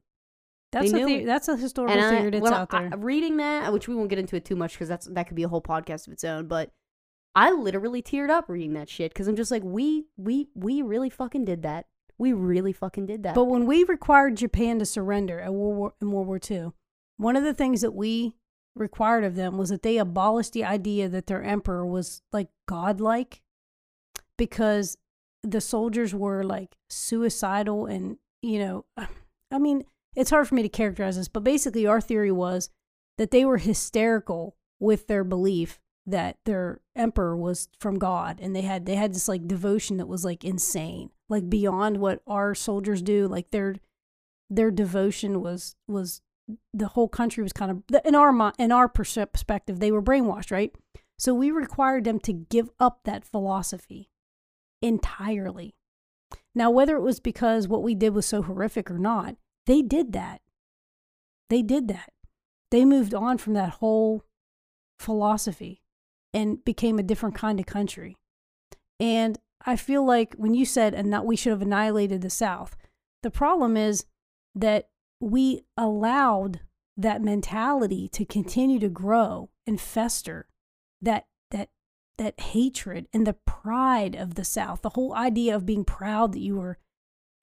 [0.72, 2.98] That's a the- that's a historical And I, theory that's when out I- there.
[2.98, 5.42] reading that, which we won't get into it too much because that's that could be
[5.42, 6.46] a whole podcast of its own.
[6.48, 6.70] But
[7.34, 11.10] I literally teared up reading that shit because I'm just like, we we we really
[11.10, 11.86] fucking did that.
[12.18, 13.34] We really fucking did that.
[13.34, 16.72] But when we required Japan to surrender at World War, in World War II,
[17.16, 18.36] one of the things that we
[18.74, 23.42] required of them was that they abolished the idea that their emperor was like godlike
[24.38, 24.96] because
[25.42, 28.84] the soldiers were like suicidal and, you know,
[29.50, 29.84] I mean,
[30.16, 32.70] it's hard for me to characterize this, but basically our theory was
[33.18, 38.62] that they were hysterical with their belief that their emperor was from God and they
[38.62, 43.02] had they had this like devotion that was like insane like beyond what our soldiers
[43.02, 43.76] do like their
[44.50, 46.20] their devotion was was
[46.74, 50.72] the whole country was kind of in our in our perspective they were brainwashed right?
[51.18, 54.10] So we required them to give up that philosophy
[54.80, 55.74] entirely.
[56.54, 59.36] Now whether it was because what we did was so horrific or not
[59.66, 60.40] they did that.
[61.48, 62.12] They did that.
[62.70, 64.24] They moved on from that whole
[64.98, 65.82] philosophy
[66.32, 68.16] and became a different kind of country.
[68.98, 72.76] And I feel like when you said and that we should have annihilated the South,
[73.22, 74.06] the problem is
[74.54, 74.88] that
[75.22, 76.60] we allowed
[76.96, 80.48] that mentality to continue to grow and fester.
[81.00, 81.70] That that
[82.18, 86.40] that hatred and the pride of the South, the whole idea of being proud that
[86.40, 86.78] you were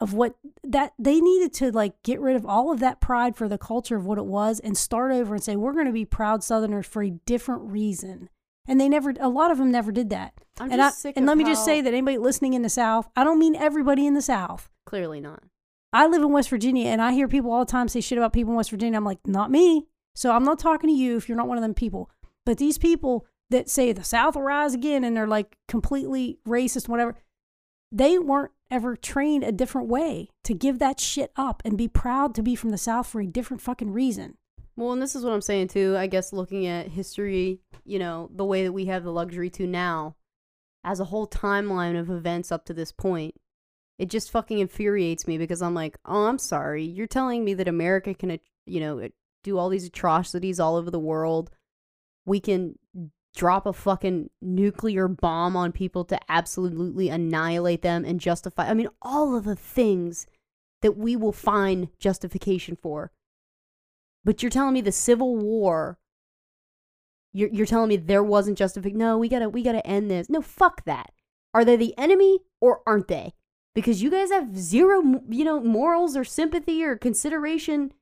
[0.02, 3.48] of what that they needed to like get rid of all of that pride for
[3.48, 6.06] the culture of what it was and start over and say we're going to be
[6.06, 8.30] proud southerners for a different reason
[8.66, 11.26] and they never a lot of them never did that I'm and just I, and
[11.26, 14.14] let me just say that anybody listening in the south i don't mean everybody in
[14.14, 15.44] the south clearly not.
[15.94, 18.34] I live in west virginia and i hear people all the time say shit about
[18.34, 21.28] people in west virginia i'm like not me so i'm not talking to you if
[21.28, 22.10] you're not one of them people
[22.46, 26.88] but these people that say the south will rise again and they're like completely racist
[26.88, 27.16] whatever
[27.92, 32.36] they weren't ever trained a different way to give that shit up and be proud
[32.36, 34.38] to be from the South for a different fucking reason.
[34.76, 35.96] Well, and this is what I'm saying too.
[35.98, 39.68] I guess looking at history, you know, the way that we have the luxury to
[39.68, 40.16] now,
[40.84, 43.36] as a whole timeline of events up to this point,
[44.00, 46.86] it just fucking infuriates me because I'm like, oh, I'm sorry.
[46.86, 49.08] You're telling me that America can, uh, you know,
[49.44, 51.52] do all these atrocities all over the world.
[52.26, 52.80] We can
[53.36, 58.70] drop a fucking nuclear bomb on people to absolutely annihilate them and justify.
[58.70, 60.26] I mean, all of the things
[60.82, 63.12] that we will find justification for
[64.24, 66.00] But you're telling me the Civil War.
[67.34, 68.98] You're you're telling me there wasn't justification.
[68.98, 70.30] No, we gotta we gotta end this.
[70.30, 71.12] No, fuck that.
[71.54, 73.34] Are they the enemy or aren't they?
[73.76, 77.94] Because you guys have zero, you know, morals or sympathy or consideration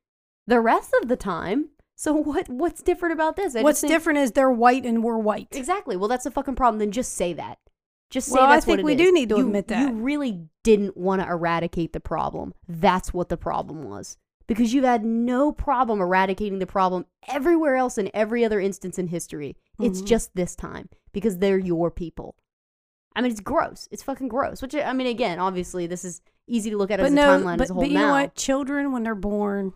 [0.47, 1.69] the rest of the time.
[1.95, 3.55] So what what's different about this?
[3.55, 5.49] I What's think- different is they're white and we're white.
[5.51, 5.97] Exactly.
[5.97, 6.79] Well, that's the fucking problem.
[6.79, 7.59] Then just say that.
[8.09, 8.97] Just say Well, I think what we is.
[8.97, 9.89] do need to You- admit that.
[9.89, 12.53] You really didn't want to eradicate the problem.
[12.67, 14.17] That's what the problem was.
[14.47, 19.07] Because you've had no problem eradicating the problem everywhere else in every other instance in
[19.07, 19.57] history.
[19.77, 20.05] It's Mhm.
[20.05, 22.37] just this time because they're your people.
[23.17, 23.87] I mean, it's gross.
[23.89, 24.61] It's fucking gross.
[24.61, 27.39] Which I mean, again, obviously, this is easy to look at but as no, a
[27.39, 28.07] timeline but, as a whole but you now.
[28.07, 28.35] know what?
[28.35, 29.73] Children when they're born,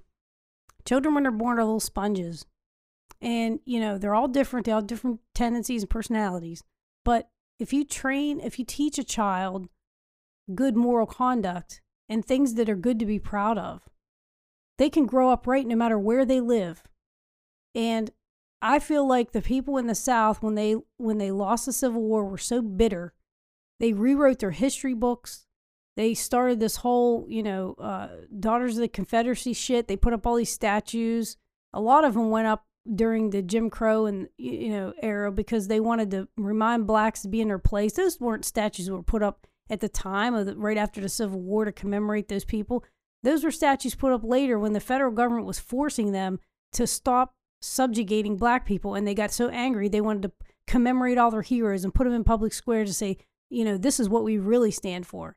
[0.85, 2.45] children when they're born are little sponges,
[3.19, 4.67] and you know they're all different.
[4.67, 6.63] They all have different tendencies and personalities.
[7.03, 9.69] But if you train, if you teach a child
[10.53, 13.89] good moral conduct and things that are good to be proud of,
[14.77, 16.83] they can grow up right no matter where they live.
[17.73, 18.11] And
[18.61, 22.03] I feel like the people in the South when they when they lost the Civil
[22.03, 23.15] War were so bitter.
[23.81, 25.47] They rewrote their history books
[25.97, 28.07] they started this whole, you know, uh,
[28.39, 29.87] Daughters of the Confederacy shit.
[29.87, 31.37] They put up all these statues.
[31.73, 32.65] A lot of them went up
[32.95, 37.27] during the Jim Crow and you know era because they wanted to remind blacks to
[37.27, 37.93] be in their place.
[37.93, 41.09] Those weren't statues that were put up at the time of the, right after the
[41.09, 42.83] Civil War to commemorate those people.
[43.23, 46.39] Those were statues put up later when the federal government was forcing them
[46.73, 50.31] to stop subjugating black people, and they got so angry they wanted to
[50.65, 53.17] commemorate all their heroes and put them in public squares to say,
[53.51, 55.35] you know, this is what we really stand for.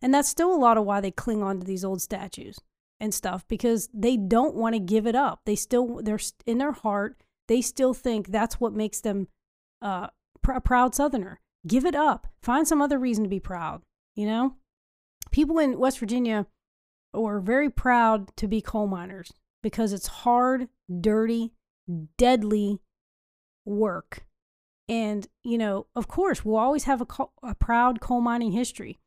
[0.00, 2.60] And that's still a lot of why they cling on to these old statues
[3.00, 5.40] and stuff because they don't want to give it up.
[5.44, 9.28] They still, they're in their heart, they still think that's what makes them
[9.82, 10.08] uh,
[10.42, 11.40] pr- a proud Southerner.
[11.66, 12.28] Give it up.
[12.42, 13.82] Find some other reason to be proud.
[14.14, 14.54] You know,
[15.32, 16.46] people in West Virginia
[17.14, 19.32] are very proud to be coal miners
[19.62, 20.68] because it's hard,
[21.00, 21.52] dirty,
[22.16, 22.80] deadly
[23.64, 24.24] work.
[24.88, 28.98] And, you know, of course, we'll always have a, co- a proud coal mining history.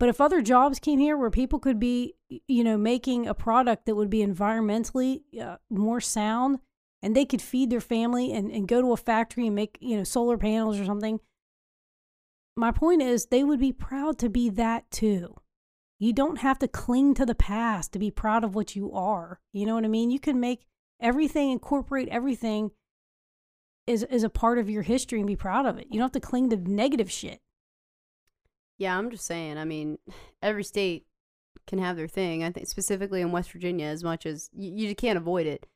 [0.00, 2.14] But if other jobs came here where people could be,
[2.48, 6.58] you know, making a product that would be environmentally uh, more sound
[7.02, 9.96] and they could feed their family and, and go to a factory and make, you
[9.96, 11.20] know, solar panels or something,
[12.56, 15.36] my point is they would be proud to be that too.
[15.98, 19.40] You don't have to cling to the past to be proud of what you are.
[19.52, 20.10] You know what I mean?
[20.10, 20.66] You can make
[21.00, 22.72] everything, incorporate everything
[23.86, 25.86] is, is a part of your history and be proud of it.
[25.90, 27.40] You don't have to cling to negative shit.
[28.78, 29.58] Yeah, I'm just saying.
[29.58, 29.98] I mean,
[30.42, 31.06] every state
[31.66, 32.42] can have their thing.
[32.42, 35.66] I think specifically in West Virginia, as much as you, you can't avoid it.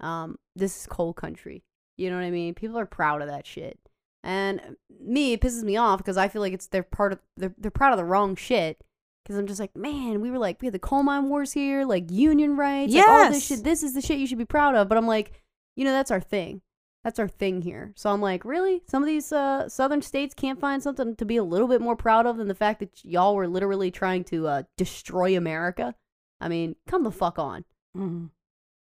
[0.00, 1.62] Um, this is coal country.
[1.96, 2.54] You know what I mean?
[2.54, 3.78] People are proud of that shit,
[4.24, 7.54] and me, it pisses me off because I feel like it's they're part of they're
[7.56, 8.82] they're proud of the wrong shit.
[9.22, 11.84] Because I'm just like, man, we were like we had the coal mine wars here,
[11.84, 13.58] like union rights, like all this Yes.
[13.58, 13.64] shit.
[13.64, 14.88] This is the shit you should be proud of.
[14.88, 15.32] But I'm like,
[15.76, 16.60] you know, that's our thing.
[17.04, 17.92] That's our thing here.
[17.96, 18.82] So I'm like, really?
[18.88, 21.96] Some of these uh, southern states can't find something to be a little bit more
[21.96, 25.94] proud of than the fact that y'all were literally trying to uh, destroy America?
[26.40, 27.64] I mean, come the fuck on.
[27.94, 28.26] hmm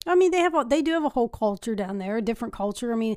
[0.06, 2.54] I mean, they have a, they do have a whole culture down there, a different
[2.54, 2.92] culture.
[2.92, 3.16] I mean,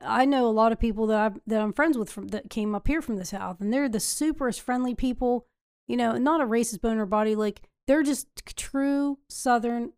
[0.00, 2.74] I know a lot of people that I that I'm friends with from that came
[2.74, 5.46] up here from the south, and they're the superest friendly people.
[5.86, 7.36] You know, not a racist bone or body.
[7.36, 8.26] Like they're just
[8.56, 9.92] true southern,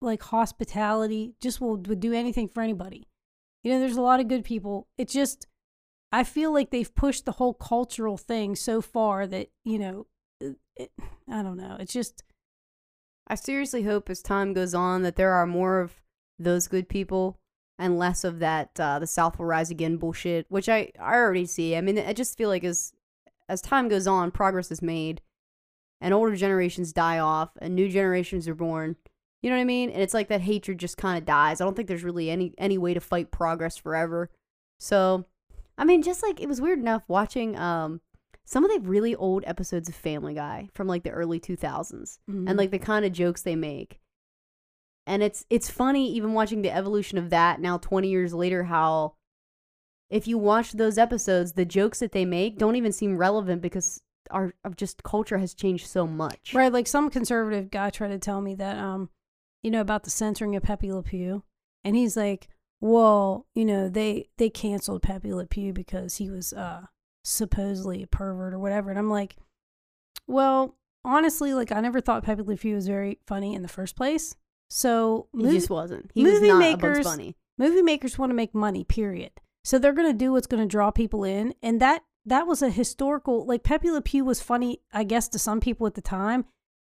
[0.00, 1.34] like hospitality.
[1.40, 3.08] Just will would do anything for anybody.
[3.62, 4.88] You know, there's a lot of good people.
[4.96, 5.46] It just,
[6.12, 10.06] I feel like they've pushed the whole cultural thing so far that you know,
[10.40, 10.90] it,
[11.30, 11.76] I don't know.
[11.78, 12.24] It's just
[13.28, 16.00] I seriously hope as time goes on that there are more of
[16.38, 17.38] those good people
[17.78, 21.46] and less of that uh, the South will rise again bullshit, which I, I already
[21.46, 21.76] see.
[21.76, 22.92] I mean, I just feel like as
[23.48, 25.22] as time goes on, progress is made,
[26.00, 28.96] and older generations die off, and new generations are born.
[29.42, 29.90] You know what I mean?
[29.90, 31.60] And it's like that hatred just kind of dies.
[31.60, 34.30] I don't think there's really any any way to fight progress forever.
[34.78, 35.24] So,
[35.78, 38.00] I mean, just like it was weird enough watching um
[38.44, 42.48] some of the really old episodes of Family Guy from like the early 2000s mhm.
[42.48, 44.00] and like the kind of jokes they make.
[45.06, 49.14] And it's it's funny even watching the evolution of that now 20 years later how
[50.10, 54.02] if you watch those episodes the jokes that they make don't even seem relevant because
[54.30, 56.52] our of just culture has changed so much.
[56.54, 59.10] Right, like some conservative guy tried to tell me that, um,
[59.62, 61.42] you know, about the censoring of Pepe Le Pew,
[61.84, 62.48] and he's like,
[62.80, 66.86] "Well, you know, they they canceled Pepe Le Pew because he was uh
[67.24, 69.36] supposedly a pervert or whatever," and I'm like,
[70.26, 73.96] "Well, honestly, like I never thought Pepe Le Pew was very funny in the first
[73.96, 74.36] place.
[74.68, 76.10] So He just wasn't.
[76.14, 77.04] He was movie not makers-
[77.58, 79.32] movie makers want to make money period.
[79.64, 81.54] So they're going to do what's going to draw people in.
[81.62, 85.38] And that that was a historical like pepe le pew was funny i guess to
[85.38, 86.44] some people at the time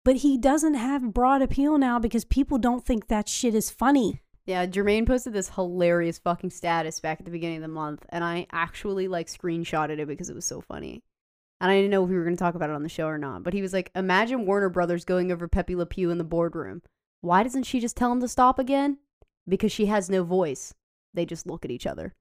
[0.07, 4.21] but he doesn't have broad appeal now because people don't think that shit is funny.
[4.45, 8.23] Yeah, Jermaine posted this hilarious fucking status back at the beginning of the month, and
[8.23, 11.03] I actually like screenshotted it because it was so funny.
[11.61, 13.09] And I didn't know if we were going to talk about it on the show
[13.09, 13.43] or not.
[13.43, 16.83] But he was like, Imagine Warner Brothers going over Pepe Le Pew in the boardroom.
[17.21, 18.99] Why doesn't she just tell him to stop again?
[19.49, 20.73] Because she has no voice.
[21.15, 22.15] They just look at each other.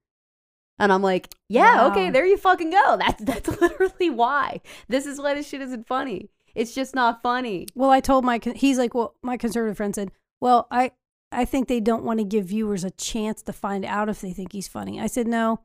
[0.79, 1.91] And I'm like, yeah, Wow.
[1.91, 2.97] okay, there you fucking go.
[2.97, 4.61] That's that's literally why.
[4.87, 6.31] This is why this shit isn't funny.
[6.55, 7.67] It's just not funny.
[7.75, 10.91] Well, I told my he's like, well, my conservative friend said, well, I
[11.31, 14.31] I think they don't want to give viewers a chance to find out if they
[14.31, 14.99] think he's funny.
[14.99, 15.61] I said, no.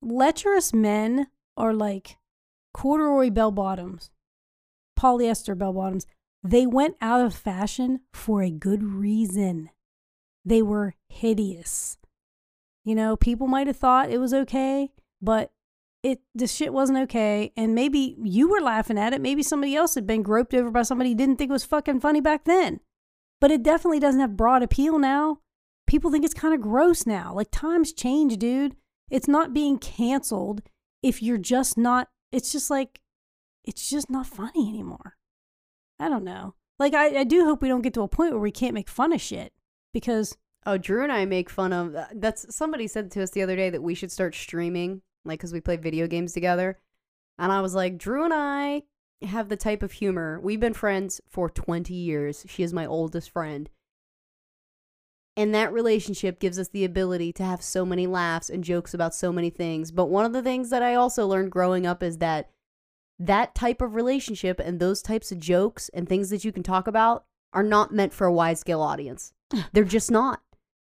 [0.00, 1.26] Lecherous men
[1.56, 2.16] are like
[2.72, 4.10] corduroy bell bottoms,
[4.98, 6.06] polyester bell bottoms.
[6.42, 9.70] They went out of fashion for a good reason.
[10.44, 11.98] They were hideous.
[12.84, 15.52] You know, people might have thought it was okay, but
[16.02, 19.20] it the shit wasn't okay and maybe you were laughing at it.
[19.20, 22.00] Maybe somebody else had been groped over by somebody who didn't think it was fucking
[22.00, 22.80] funny back then.
[23.40, 25.40] But it definitely doesn't have broad appeal now.
[25.86, 27.34] People think it's kind of gross now.
[27.34, 28.76] Like times change dude.
[29.10, 30.62] It's not being canceled
[31.02, 33.00] if you're just not it's just like
[33.64, 35.16] it's just not funny anymore.
[35.98, 36.54] I don't know.
[36.78, 38.88] Like i, I do hope we don't get to a point where we can't make
[38.88, 39.52] fun of shit
[39.92, 40.36] because
[40.66, 43.56] Oh, Drew and I make fun of uh, that's somebody said to us the other
[43.56, 46.78] day that we should start streaming, like because we play video games together.
[47.38, 48.82] And I was like, Drew and I
[49.22, 50.40] have the type of humor.
[50.42, 52.44] We've been friends for 20 years.
[52.48, 53.68] She is my oldest friend.
[55.36, 59.14] And that relationship gives us the ability to have so many laughs and jokes about
[59.14, 59.90] so many things.
[59.90, 62.50] But one of the things that I also learned growing up is that
[63.18, 66.86] that type of relationship and those types of jokes and things that you can talk
[66.86, 69.32] about are not meant for a wide scale audience.
[69.72, 70.40] They're just not.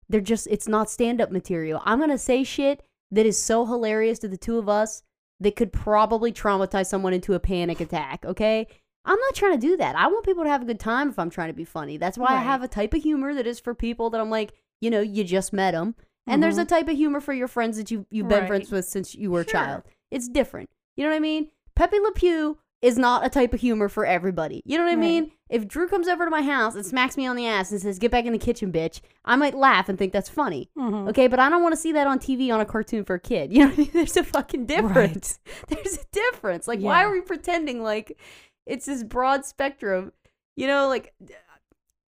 [0.08, 1.82] They're just, it's not stand up material.
[1.84, 5.03] I'm going to say shit that is so hilarious to the two of us
[5.39, 8.68] that could probably traumatize someone into a panic attack, okay?
[9.06, 9.95] I'm not trying to do that.
[9.95, 11.97] I want people to have a good time if I'm trying to be funny.
[11.97, 14.53] That's why I have a type of humor that is for people that I'm like,
[14.82, 15.95] you know, you just met them.
[16.28, 16.70] And there's a mm-hmm.
[16.70, 18.47] type of humor for your friends that you, you've been Right.
[18.47, 19.84] friends with since you were a child.
[20.10, 20.72] It's different.
[20.95, 21.51] You know what I mean?
[21.76, 24.62] Pepe Le Pew is not a type of humor for everybody.
[24.66, 25.00] You know what I Right.
[25.00, 25.32] mean?
[25.50, 27.98] If Drew comes over to my house and smacks me on the ass and says,
[28.00, 30.70] get back in the kitchen, bitch, I might laugh and think that's funny.
[30.78, 31.10] Mhm.
[31.10, 33.20] Okay, but I don't want to see that on TV on a cartoon for a
[33.20, 33.52] kid.
[33.54, 33.90] You know what I mean?
[33.94, 35.40] There's a fucking difference.
[35.68, 36.68] There's a difference.
[36.68, 38.18] Like, why are we pretending like
[38.66, 40.12] it's this broad spectrum?
[40.56, 41.14] You know, like,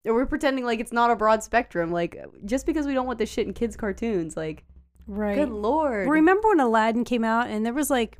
[0.05, 1.91] we're we pretending like it's not a broad spectrum?
[1.91, 4.65] Like, just because we don't want this shit in kids' cartoons, like,
[5.07, 6.07] right good lord.
[6.09, 8.19] Remember when Aladdin came out and there was like,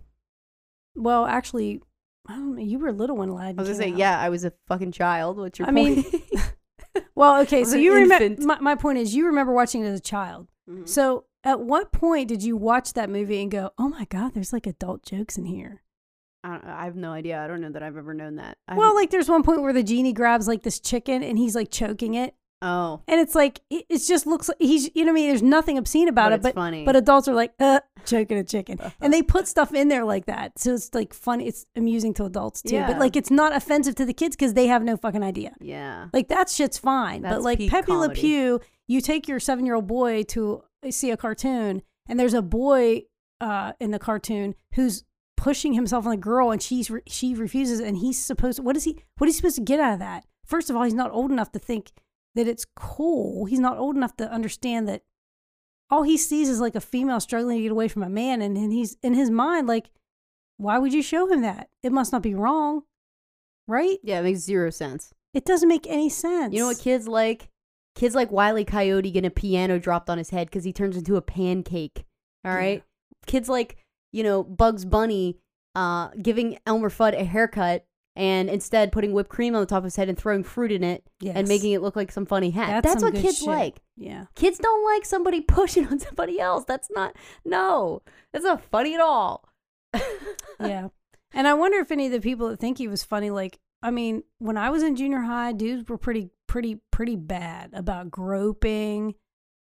[0.95, 1.81] well, actually,
[2.27, 2.61] I don't know.
[2.61, 3.59] You were a little when Aladdin.
[3.59, 3.97] I was gonna say, out.
[3.97, 5.37] yeah, I was a fucking child.
[5.37, 5.77] What's your point?
[5.99, 6.13] I point?
[6.33, 8.41] mean, Well, okay, so you remember.
[8.43, 10.47] My, my point is, you remember watching it as a child.
[10.69, 10.87] Mhm.
[10.87, 14.53] So, at what point did you watch that movie and go, "Oh my god, there's
[14.53, 15.81] like adult jokes in here"?
[16.43, 17.41] I, I have no idea.
[17.41, 18.57] I don't know that I've ever known that.
[18.67, 21.37] I well, haven't- like there's one point where the genie grabs like this chicken and
[21.37, 25.11] he's like choking it, oh, and it's like it, just looks like he's you know
[25.11, 25.29] what I mean.
[25.29, 26.85] There's nothing obscene about But it, it's but funny.
[26.85, 30.25] but adults are like uh choking a chicken, and they put stuff in there like
[30.25, 31.47] that, so it's like funny.
[31.47, 32.87] It's amusing to adults too, Yeah.
[32.87, 35.53] but like it's not offensive to the kids because they have no fucking idea.
[35.59, 36.07] yeah.
[36.13, 37.21] Like that shit's fine.
[37.21, 38.09] but like Pepe Le.
[38.09, 42.41] Pew, you take your seven year old boy to see a cartoon, and there's a
[42.41, 43.03] boy
[43.41, 45.03] uh, in the cartoon who's
[45.37, 48.57] pushing himself on the girl, and she's re- she refuses, and he's supposed.
[48.57, 48.99] to, What is he?
[49.17, 50.25] What is he supposed to get out of that?
[50.45, 51.91] First of all, he's not old enough to think
[52.39, 53.45] that it's cool.
[53.45, 55.03] He's not old enough to understand that.
[55.89, 58.55] All he sees is like a female struggling to get away from a man, and,
[58.55, 59.89] and he's in his mind like,
[60.57, 61.69] why would you show him that?
[61.83, 62.83] It must not be wrong,
[63.67, 63.97] right?
[64.03, 65.13] Yeah, it makes zero sense.
[65.33, 66.53] It doesn't make any sense.
[66.53, 67.49] You know what kids like?
[67.95, 71.17] Kids like Wiley Coyote getting a piano dropped on his head because he turns into
[71.17, 72.05] a pancake.
[72.45, 72.83] All right.
[72.83, 73.25] Yeah.
[73.25, 73.77] Kids like
[74.13, 75.37] you know Bugs Bunny
[75.75, 79.83] uh, giving Elmer Fudd a haircut and instead putting whipped cream on the top of
[79.85, 81.35] his head and throwing fruit in it Yes.
[81.37, 82.83] and making it look like some funny hat.
[82.83, 83.47] That's That's, what kids shit.
[83.47, 83.81] like.
[83.95, 84.25] Yeah.
[84.35, 86.65] Kids don't like somebody pushing on somebody else.
[86.65, 87.15] That's not
[87.45, 88.01] no.
[88.33, 89.45] That's not funny at all.
[90.59, 90.89] Yeah.
[91.33, 93.91] and I wonder if any of the people that think he was funny, like, I
[93.91, 99.15] mean, when I was in junior high, dudes were pretty, pretty, pretty bad about groping,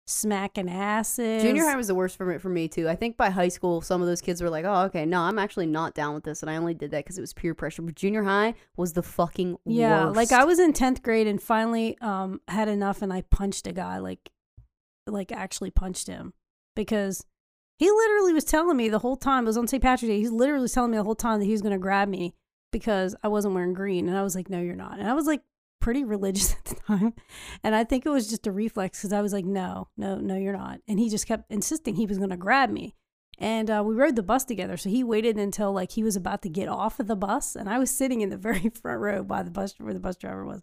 [0.07, 1.43] smacking asses.
[1.43, 2.89] Junior high was the worst for me, for me too.
[2.89, 5.39] I think by high school, some of those kids were like, "Oh, okay, no, I'm
[5.39, 7.83] actually not down with this," and I only did that because it was peer pressure.
[7.83, 10.07] But junior high was the fucking Yeah.
[10.07, 10.17] worst.
[10.17, 13.73] Like I was in 10th grade and finally um had enough and I punched a
[13.73, 14.31] guy, like,
[15.07, 16.33] like actually punched him
[16.77, 17.25] because
[17.79, 19.83] he literally was telling me the whole time, it was on St.
[19.83, 22.09] Patrick's Day, he's literally telling me the whole time that he was going to grab
[22.09, 22.33] me
[22.73, 24.09] because I wasn't wearing green.
[24.09, 24.99] And I was like, no, you're not.
[24.99, 25.43] And I was like
[25.81, 27.15] pretty religious at the time.
[27.63, 30.37] And I think it was just a reflex because I was like, no, no, no,
[30.37, 30.81] you're not.
[30.89, 32.95] And he just kept insisting he was going to grab me.
[33.39, 34.77] And uh, we rode the bus together.
[34.79, 37.69] So he waited until like he was about to get off of the bus, and
[37.69, 40.45] I was sitting in the very front row by the bus where the bus driver
[40.47, 40.63] was.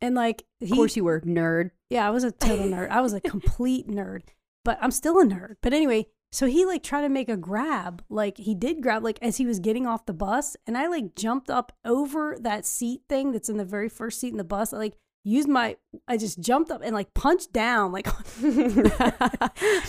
[0.00, 1.70] And like he, Of course you were, nerd.
[1.90, 2.90] yeah, I was a total nerd.
[2.90, 4.22] I was a complete nerd,
[4.64, 5.56] but I'm still a nerd.
[5.60, 8.02] But anyway, so he like tried to make a grab.
[8.08, 11.14] Like he did grab like as he was getting off the bus, and I like
[11.14, 14.72] jumped up over that seat thing that's in the very first seat in the bus.
[14.72, 15.76] I like used my
[16.06, 18.08] I just jumped up and like punched down like
[18.42, 18.92] and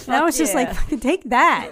[0.07, 1.71] I was just like take that.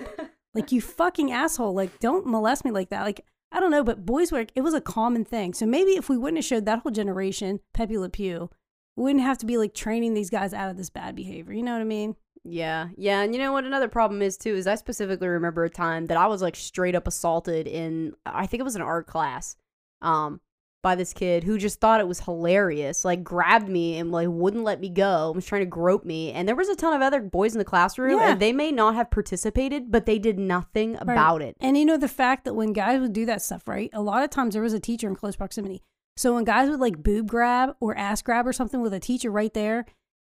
[0.53, 1.73] Like you fucking asshole.
[1.73, 3.03] Like don't molest me like that.
[3.03, 5.53] Like I don't know, but boys work it was a common thing.
[5.53, 8.49] So maybe if we wouldn't have showed that whole generation Pepe Le Pew,
[8.97, 11.53] we wouldn't have to be like training these guys out of this bad behavior.
[11.53, 12.17] You know what I mean?
[12.49, 13.65] Yeah, yeah, and you know what?
[13.65, 16.95] Another problem is too is I specifically remember a time that I was like straight
[16.95, 19.55] up assaulted in I think it was an art class,
[20.01, 20.39] um,
[20.83, 24.63] by this kid who just thought it was hilarious, like grabbed me and like wouldn't
[24.63, 27.19] let me go, was trying to grope me, and there was a ton of other
[27.19, 28.31] boys in the classroom, Yeah.
[28.31, 31.57] and they may not have participated, but they did nothing about it.
[31.59, 33.89] And you know the fact that when guys would do that stuff, right?
[33.91, 35.81] A lot of times there was a teacher in close proximity.
[36.15, 39.29] So when guys would like boob grab or ass grab or something with a teacher
[39.31, 39.85] right there,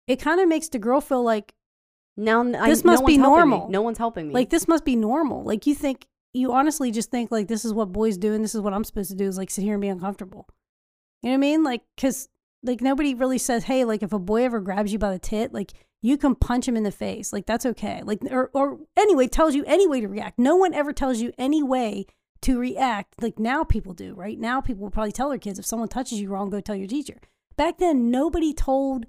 [0.08, 1.54] it kind of makes the girl feel like
[2.16, 3.22] Now I- This no must be one's me.
[3.28, 3.68] normal.
[3.70, 4.34] No one's helping me.
[4.34, 5.42] like this must be normal.
[5.44, 8.54] Like you think you honestly just think like this is what boys do and this
[8.54, 10.46] is what I'm supposed to do is like sit here and be uncomfortable.
[11.22, 11.64] You know what I mean?
[11.64, 12.28] Like cuz
[12.62, 15.52] like nobody really says, "Hey, like if a boy ever grabs you by the tit,
[15.54, 15.72] like
[16.02, 17.32] you can punch him in the face.
[17.32, 20.38] Like that's okay." Like or or anyway tells you any way to react.
[20.38, 22.06] No one ever tells you any way
[22.42, 23.22] to react.
[23.22, 24.38] Like now people do, right?
[24.38, 26.86] Now people will probably tell their kids if someone touches you wrong, go tell your
[26.88, 27.18] teacher.
[27.56, 29.06] Back then nobody told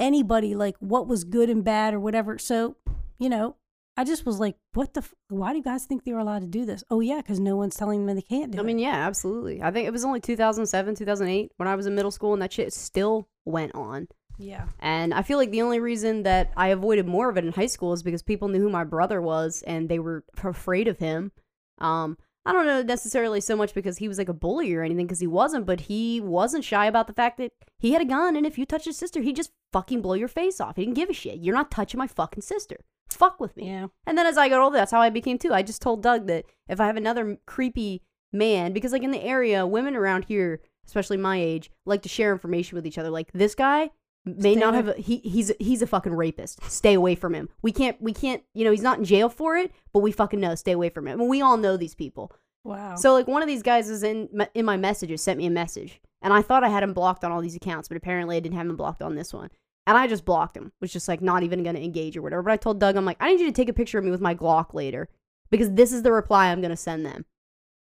[0.00, 2.38] anybody like what was good and bad or whatever.
[2.38, 2.76] So,
[3.18, 3.56] you know,
[3.96, 5.00] I just was like, what the?
[5.00, 6.84] F- why do you guys think they were allowed to do this?
[6.88, 8.64] Oh, yeah, because no one's telling them they can't do I it.
[8.64, 9.60] mean, yeah, absolutely.
[9.60, 12.52] I think it was only 2007, 2008 when I was in middle school, and that
[12.52, 14.06] shit still went on.
[14.38, 14.66] yeah.
[14.78, 17.66] And I feel like the only reason that I avoided more of it in high
[17.66, 21.32] school is because people knew who my brother was and they were afraid of him.
[21.78, 22.18] Um,
[22.48, 25.20] I don't know necessarily so much because he was like a bully or anything, because
[25.20, 28.46] he wasn't, but he wasn't shy about the fact that he had a gun, and
[28.46, 30.76] if you touch his sister, he'd just fucking blow your face off.
[30.76, 31.40] He didn't give a shit.
[31.40, 32.78] You're not touching my fucking sister.
[33.10, 33.66] Fuck with me.
[33.66, 33.88] Yeah.
[34.06, 35.52] And then as I got older, that's how I became too.
[35.52, 38.02] I just told Doug that if I have another creepy
[38.32, 42.32] man, because like in the area, women around here, especially my age, like to share
[42.32, 43.10] information with each other.
[43.10, 43.90] Like this guy
[44.36, 44.76] may Stay not away.
[44.76, 46.62] have a, he he's he's a fucking rapist.
[46.70, 47.48] Stay away from him.
[47.62, 50.40] We can't we can't you know he's not in jail for it, but we fucking
[50.40, 50.54] know.
[50.54, 51.20] Stay away from him.
[51.20, 52.32] And we all know these people.
[52.64, 52.96] Wow.
[52.96, 56.00] So like one of these guys is in in my messages sent me a message,
[56.22, 58.56] and I thought I had him blocked on all these accounts, but apparently I didn't
[58.56, 59.50] have him blocked on this one.
[59.86, 60.72] And I just blocked him.
[60.82, 62.42] Was just like not even gonna engage or whatever.
[62.42, 64.10] But I told Doug, I'm like, I need you to take a picture of me
[64.10, 65.08] with my Glock later
[65.50, 67.24] because this is the reply I'm gonna send them.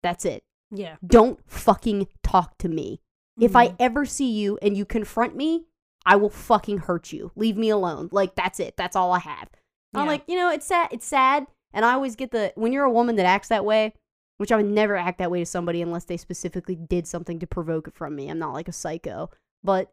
[0.02, 0.42] That's it.
[0.72, 0.96] yeah.
[1.06, 3.00] Don't fucking talk to me.
[3.40, 3.76] If I Mhm.
[3.78, 5.66] ever see you and you confront me,
[6.04, 7.30] I will fucking hurt you.
[7.36, 8.08] Leave me alone.
[8.12, 8.76] Like that's it.
[8.76, 9.48] That's all I have.
[9.94, 10.88] I'm like, you know, it's sad.
[10.90, 13.92] It's sad, and I always get the when you're a woman that acts that way,
[14.38, 17.46] which I would never act that way to somebody unless they specifically did something to
[17.46, 18.28] provoke it from me.
[18.28, 19.30] I'm not like a psycho,
[19.62, 19.92] but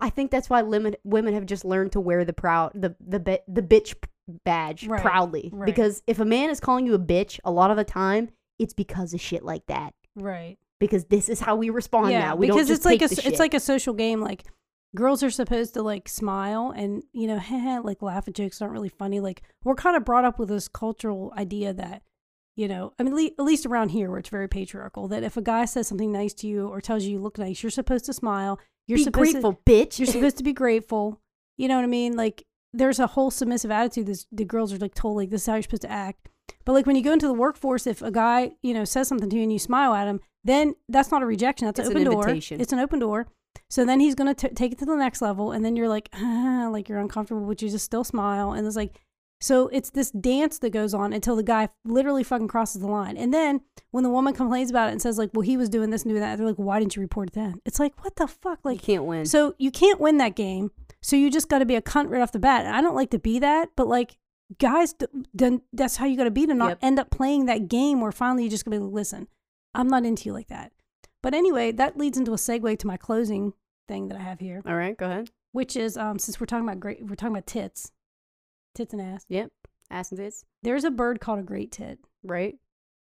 [0.00, 3.40] I think that's why limit, women have just learned to wear the proud the the
[3.48, 3.94] the bitch
[4.44, 5.66] badge Right, proudly right.
[5.66, 8.30] because if a man is calling you a bitch a lot of the time,
[8.60, 9.92] it's because of shit like that.
[10.14, 10.56] right.
[10.80, 12.20] Because this is how we respond yeah.
[12.20, 12.36] now.
[12.36, 14.20] We because it's like a take the s- it's like a social game.
[14.20, 14.44] Like
[14.96, 18.88] girls are supposed to like smile and you know like laugh at jokes aren't really
[18.88, 19.20] funny.
[19.20, 22.02] Like we're kind of brought up with this cultural idea that
[22.56, 25.36] you know I mean le- at least around here where it's very patriarchal that if
[25.36, 28.06] a guy says something nice to you or tells you you look nice, you're supposed
[28.06, 28.58] to smile.
[28.86, 29.98] You're be supposed to grateful, bitch.
[29.98, 31.20] You're supposed to be grateful.
[31.56, 32.16] You know what I mean?
[32.16, 35.46] Like there's a whole submissive attitude that the girls are like told like this is
[35.46, 36.29] how you're supposed to act.
[36.64, 39.30] But like when you go into the workforce, if a guy you know says something
[39.30, 41.66] to you and you smile at him, then that's not a rejection.
[41.66, 42.24] That's It's an an open door.
[42.60, 43.26] It's an open door.
[43.68, 46.08] So then he's gonna t- take it to the next level, and then you're like,
[46.14, 49.00] ah, like you're uncomfortable, but you just still smile, and it's like,
[49.40, 53.16] so it's this dance that goes on until the guy literally fucking crosses the line,
[53.16, 53.60] and then
[53.90, 56.10] when the woman complains about it and says like, well, he was doing this and
[56.10, 57.60] doing that, they're like, why didn't you report it then?
[57.64, 59.26] It's like, what the fuck, Like, you can't win.
[59.26, 60.70] So you can't win that game.
[61.02, 62.66] So you just got to be a cunt right off the bat.
[62.66, 64.16] And I don't like to be that, but like
[64.58, 64.94] guys,
[65.32, 66.78] then that's how you got to be to not Yep.
[66.82, 69.28] end up playing that game where finally you're just gonna be like, listen,
[69.74, 70.72] I'm not into you like that.
[71.22, 73.52] But anyway, that leads into a segue to my closing
[73.88, 75.30] thing that I have here, All right, go ahead.
[75.52, 77.92] which is um since we're talking about great, we're talking about tits,
[78.74, 79.24] tits and ass.
[79.28, 79.50] Yep,
[79.90, 80.44] ass and tits.
[80.62, 81.98] There's a bird called a great tit.
[82.22, 82.56] Right.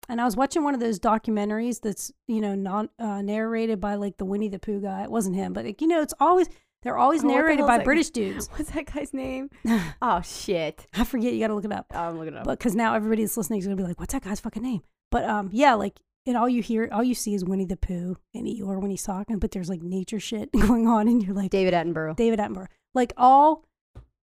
[0.08, 3.96] And I was watching one of those documentaries that's, you know, not uh, narrated by
[3.96, 5.02] like the Winnie the Pooh guy.
[5.02, 6.48] It wasn't him, but like, you know, it's always
[6.82, 8.48] they're always Oh, narrated by British dudes.
[8.56, 9.50] What's that guy's name?
[10.02, 10.86] Oh shit.
[10.94, 11.32] I forget.
[11.32, 11.86] You got to look it up.
[11.92, 12.44] Oh, I'm looking it up.
[12.44, 14.82] But because now everybody that's listening is gonna be like, "What's that guy's fucking name?"
[15.10, 18.16] But um, yeah, like, and all you hear, all you see is Winnie the Pooh
[18.34, 19.38] and Eeyore when he's talking.
[19.38, 22.14] But there's like nature shit going on, and you're like, David Attenborough.
[22.16, 23.64] David Attenborough, like all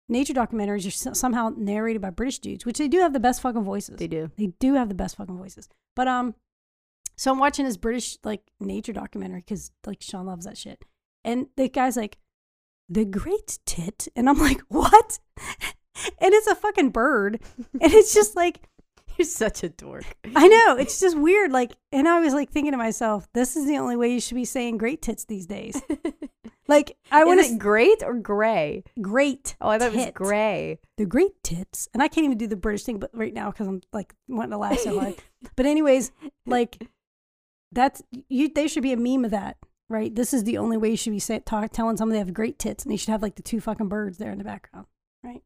[0.09, 3.63] nature documentaries are somehow narrated by British dudes, which they do have the best fucking
[3.63, 3.97] voices.
[3.97, 4.30] They do.
[4.38, 5.69] They do have the best fucking voices.
[5.95, 6.35] But um,
[7.15, 10.84] so I'm watching this British like nature documentary because like Sean loves that shit,
[11.23, 12.17] and the guy's like,
[12.94, 15.20] the great tit, and I'm like, what?
[16.20, 17.40] and it's a fucking bird,
[17.82, 18.61] and it's just like.
[19.18, 20.06] You're such a dork.
[20.36, 21.52] I know it's just weird.
[21.52, 24.34] Like, and I was like thinking to myself, this is the only way you should
[24.34, 25.80] be saying great tits these days.
[26.68, 28.84] Like, I want Is to it great or gray?
[29.02, 29.56] great.
[29.60, 30.80] Oh, I thought it was gray.
[30.98, 33.68] The great tits, and I can't even do the British thing, but right now because
[33.68, 35.15] I'm like wanting to laugh so hard.
[35.56, 36.11] but anyways,
[36.45, 36.88] like
[37.72, 38.49] that's you.
[38.53, 39.57] They should be a meme of that,
[39.94, 40.14] right?
[40.14, 42.60] This is the only way you should be say, talk, telling someone they have great
[42.60, 44.88] tits, and they should have like the two fucking birds there in the background,
[45.24, 45.41] right?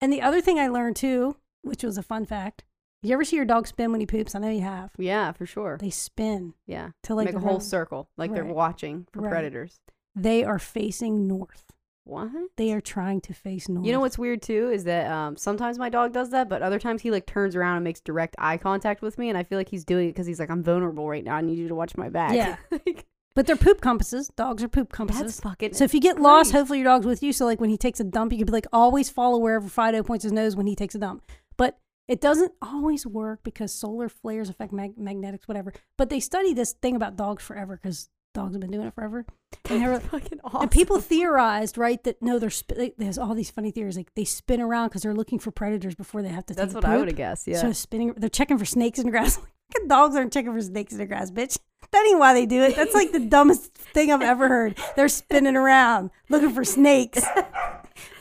[0.00, 2.64] And the other thing I learned too, which was a fun fact.
[3.02, 4.34] You ever see your dog spin when he poops?
[4.34, 4.90] I know you have.
[4.98, 5.76] Yeah, for sure.
[5.80, 6.90] They spin Yeah.
[7.04, 9.30] to like Make a whole circle, like they're watching for Right.
[9.30, 9.80] predators.
[10.16, 11.64] They are facing north.
[12.04, 12.30] What?
[12.56, 13.84] They are trying to face north.
[13.84, 16.78] You know what's weird too is that um, sometimes my dog does that, but other
[16.78, 19.58] times he like turns around and makes direct eye contact with me, and I feel
[19.58, 21.34] like he's doing it because he's like, "I'm vulnerable right now.
[21.36, 22.56] I need you to watch my back." Yeah.
[22.86, 24.28] Like, But they're poop compasses.
[24.34, 25.22] Dogs are poop compasses.
[25.22, 25.74] that's fucking.
[25.74, 26.58] So if you get lost, great.
[26.58, 27.32] hopefully your dog's with you.
[27.32, 30.02] So like when he takes a dump, you could be like, always follow wherever Fido
[30.02, 31.22] points his nose when he takes a dump.
[31.56, 35.72] But it doesn't always work because solar flares affect mag- magnetics, whatever.
[35.98, 39.26] But they study this thing about dogs forever because dogs have been doing it forever.
[39.68, 40.62] And, were, fucking awesome.
[40.62, 44.14] and people theorized, right, that no, they're sp- they, there's all these funny theories like
[44.14, 46.54] they spin around because they're looking for predators before they have to.
[46.54, 46.98] That's take what a I poop.
[47.00, 47.48] would have guessed.
[47.48, 47.60] Yeah.
[47.60, 49.38] So spinning, they're checking for snakes in the grass.
[49.88, 51.58] Dogs aren't checking for snakes in the grass, bitch.
[51.92, 52.74] That ain't why they do it.
[52.76, 54.78] That's like the dumbest thing I've ever heard.
[54.96, 57.24] They're spinning around looking for snakes.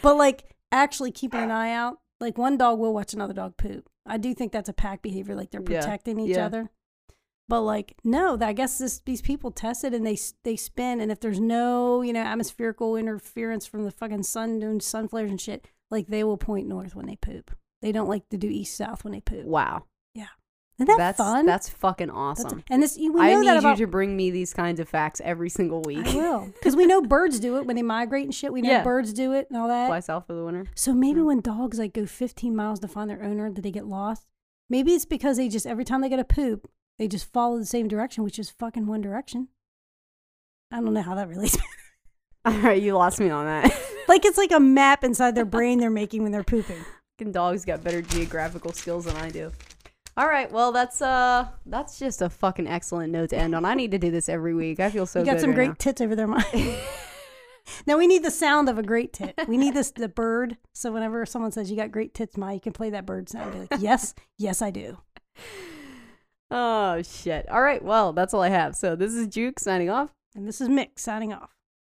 [0.01, 1.97] But like actually keeping an eye out.
[2.21, 3.89] Like one dog will watch another dog poop.
[4.05, 5.35] I do think that's a pack behavior.
[5.35, 5.79] Like they're Yeah.
[5.81, 6.45] protecting each Yeah.
[6.45, 6.69] other.
[7.49, 11.11] But like no, I guess this, these people test it and they they spin, and
[11.11, 15.41] if there's no you know atmospherical interference from the fucking sun doing sun flares and
[15.41, 17.51] shit, like they will point north when they poop.
[17.81, 19.45] They don't like to do east south when they poop.
[19.45, 19.85] wow.
[20.77, 21.45] Isn't that that's fun?
[21.45, 22.63] that's fucking That's- awesome.
[22.69, 23.79] and this we I need that about.
[23.79, 26.05] you to bring me these kinds of facts every single week.
[26.05, 28.51] I will because we know birds do it when they migrate and shit.
[28.51, 28.83] We know Yeah.
[28.83, 29.87] birds do it and all that.
[29.87, 30.65] Fly south for the winter.
[30.75, 33.85] So maybe when dogs like go 15 miles to find their owner, that they get
[33.87, 34.27] lost.
[34.69, 36.69] Maybe it's because they just every time they get a poop,
[36.99, 39.47] they just follow the same direction, which is fucking one direction.
[40.71, 41.57] I don't know how that relates.
[42.45, 43.63] All right, you lost me on that.
[44.09, 46.83] like it's like a map inside their brain they're making when they're pooping.
[47.17, 49.51] Fucking dogs got better geographical skills than I do.
[50.17, 53.65] All right, well that's uh that's just a fucking excellent note to end on.
[53.65, 54.79] I need to do this every week.
[54.79, 55.27] I feel so good.
[55.27, 55.75] you got some right great now.
[55.77, 56.45] tits over there, Mike.
[57.87, 59.35] now we need the sound of a great tit.
[59.47, 60.57] We need this the bird.
[60.73, 63.51] So whenever someone says you got great tits, Mike, you can play that bird sound.
[63.51, 64.99] Be like, yes, yes, I do.
[66.49, 67.49] Oh shit.
[67.49, 68.75] All right, well that's all I have.
[68.75, 70.11] So this is Juke signing off.
[70.33, 71.54] And this is Mick signing off.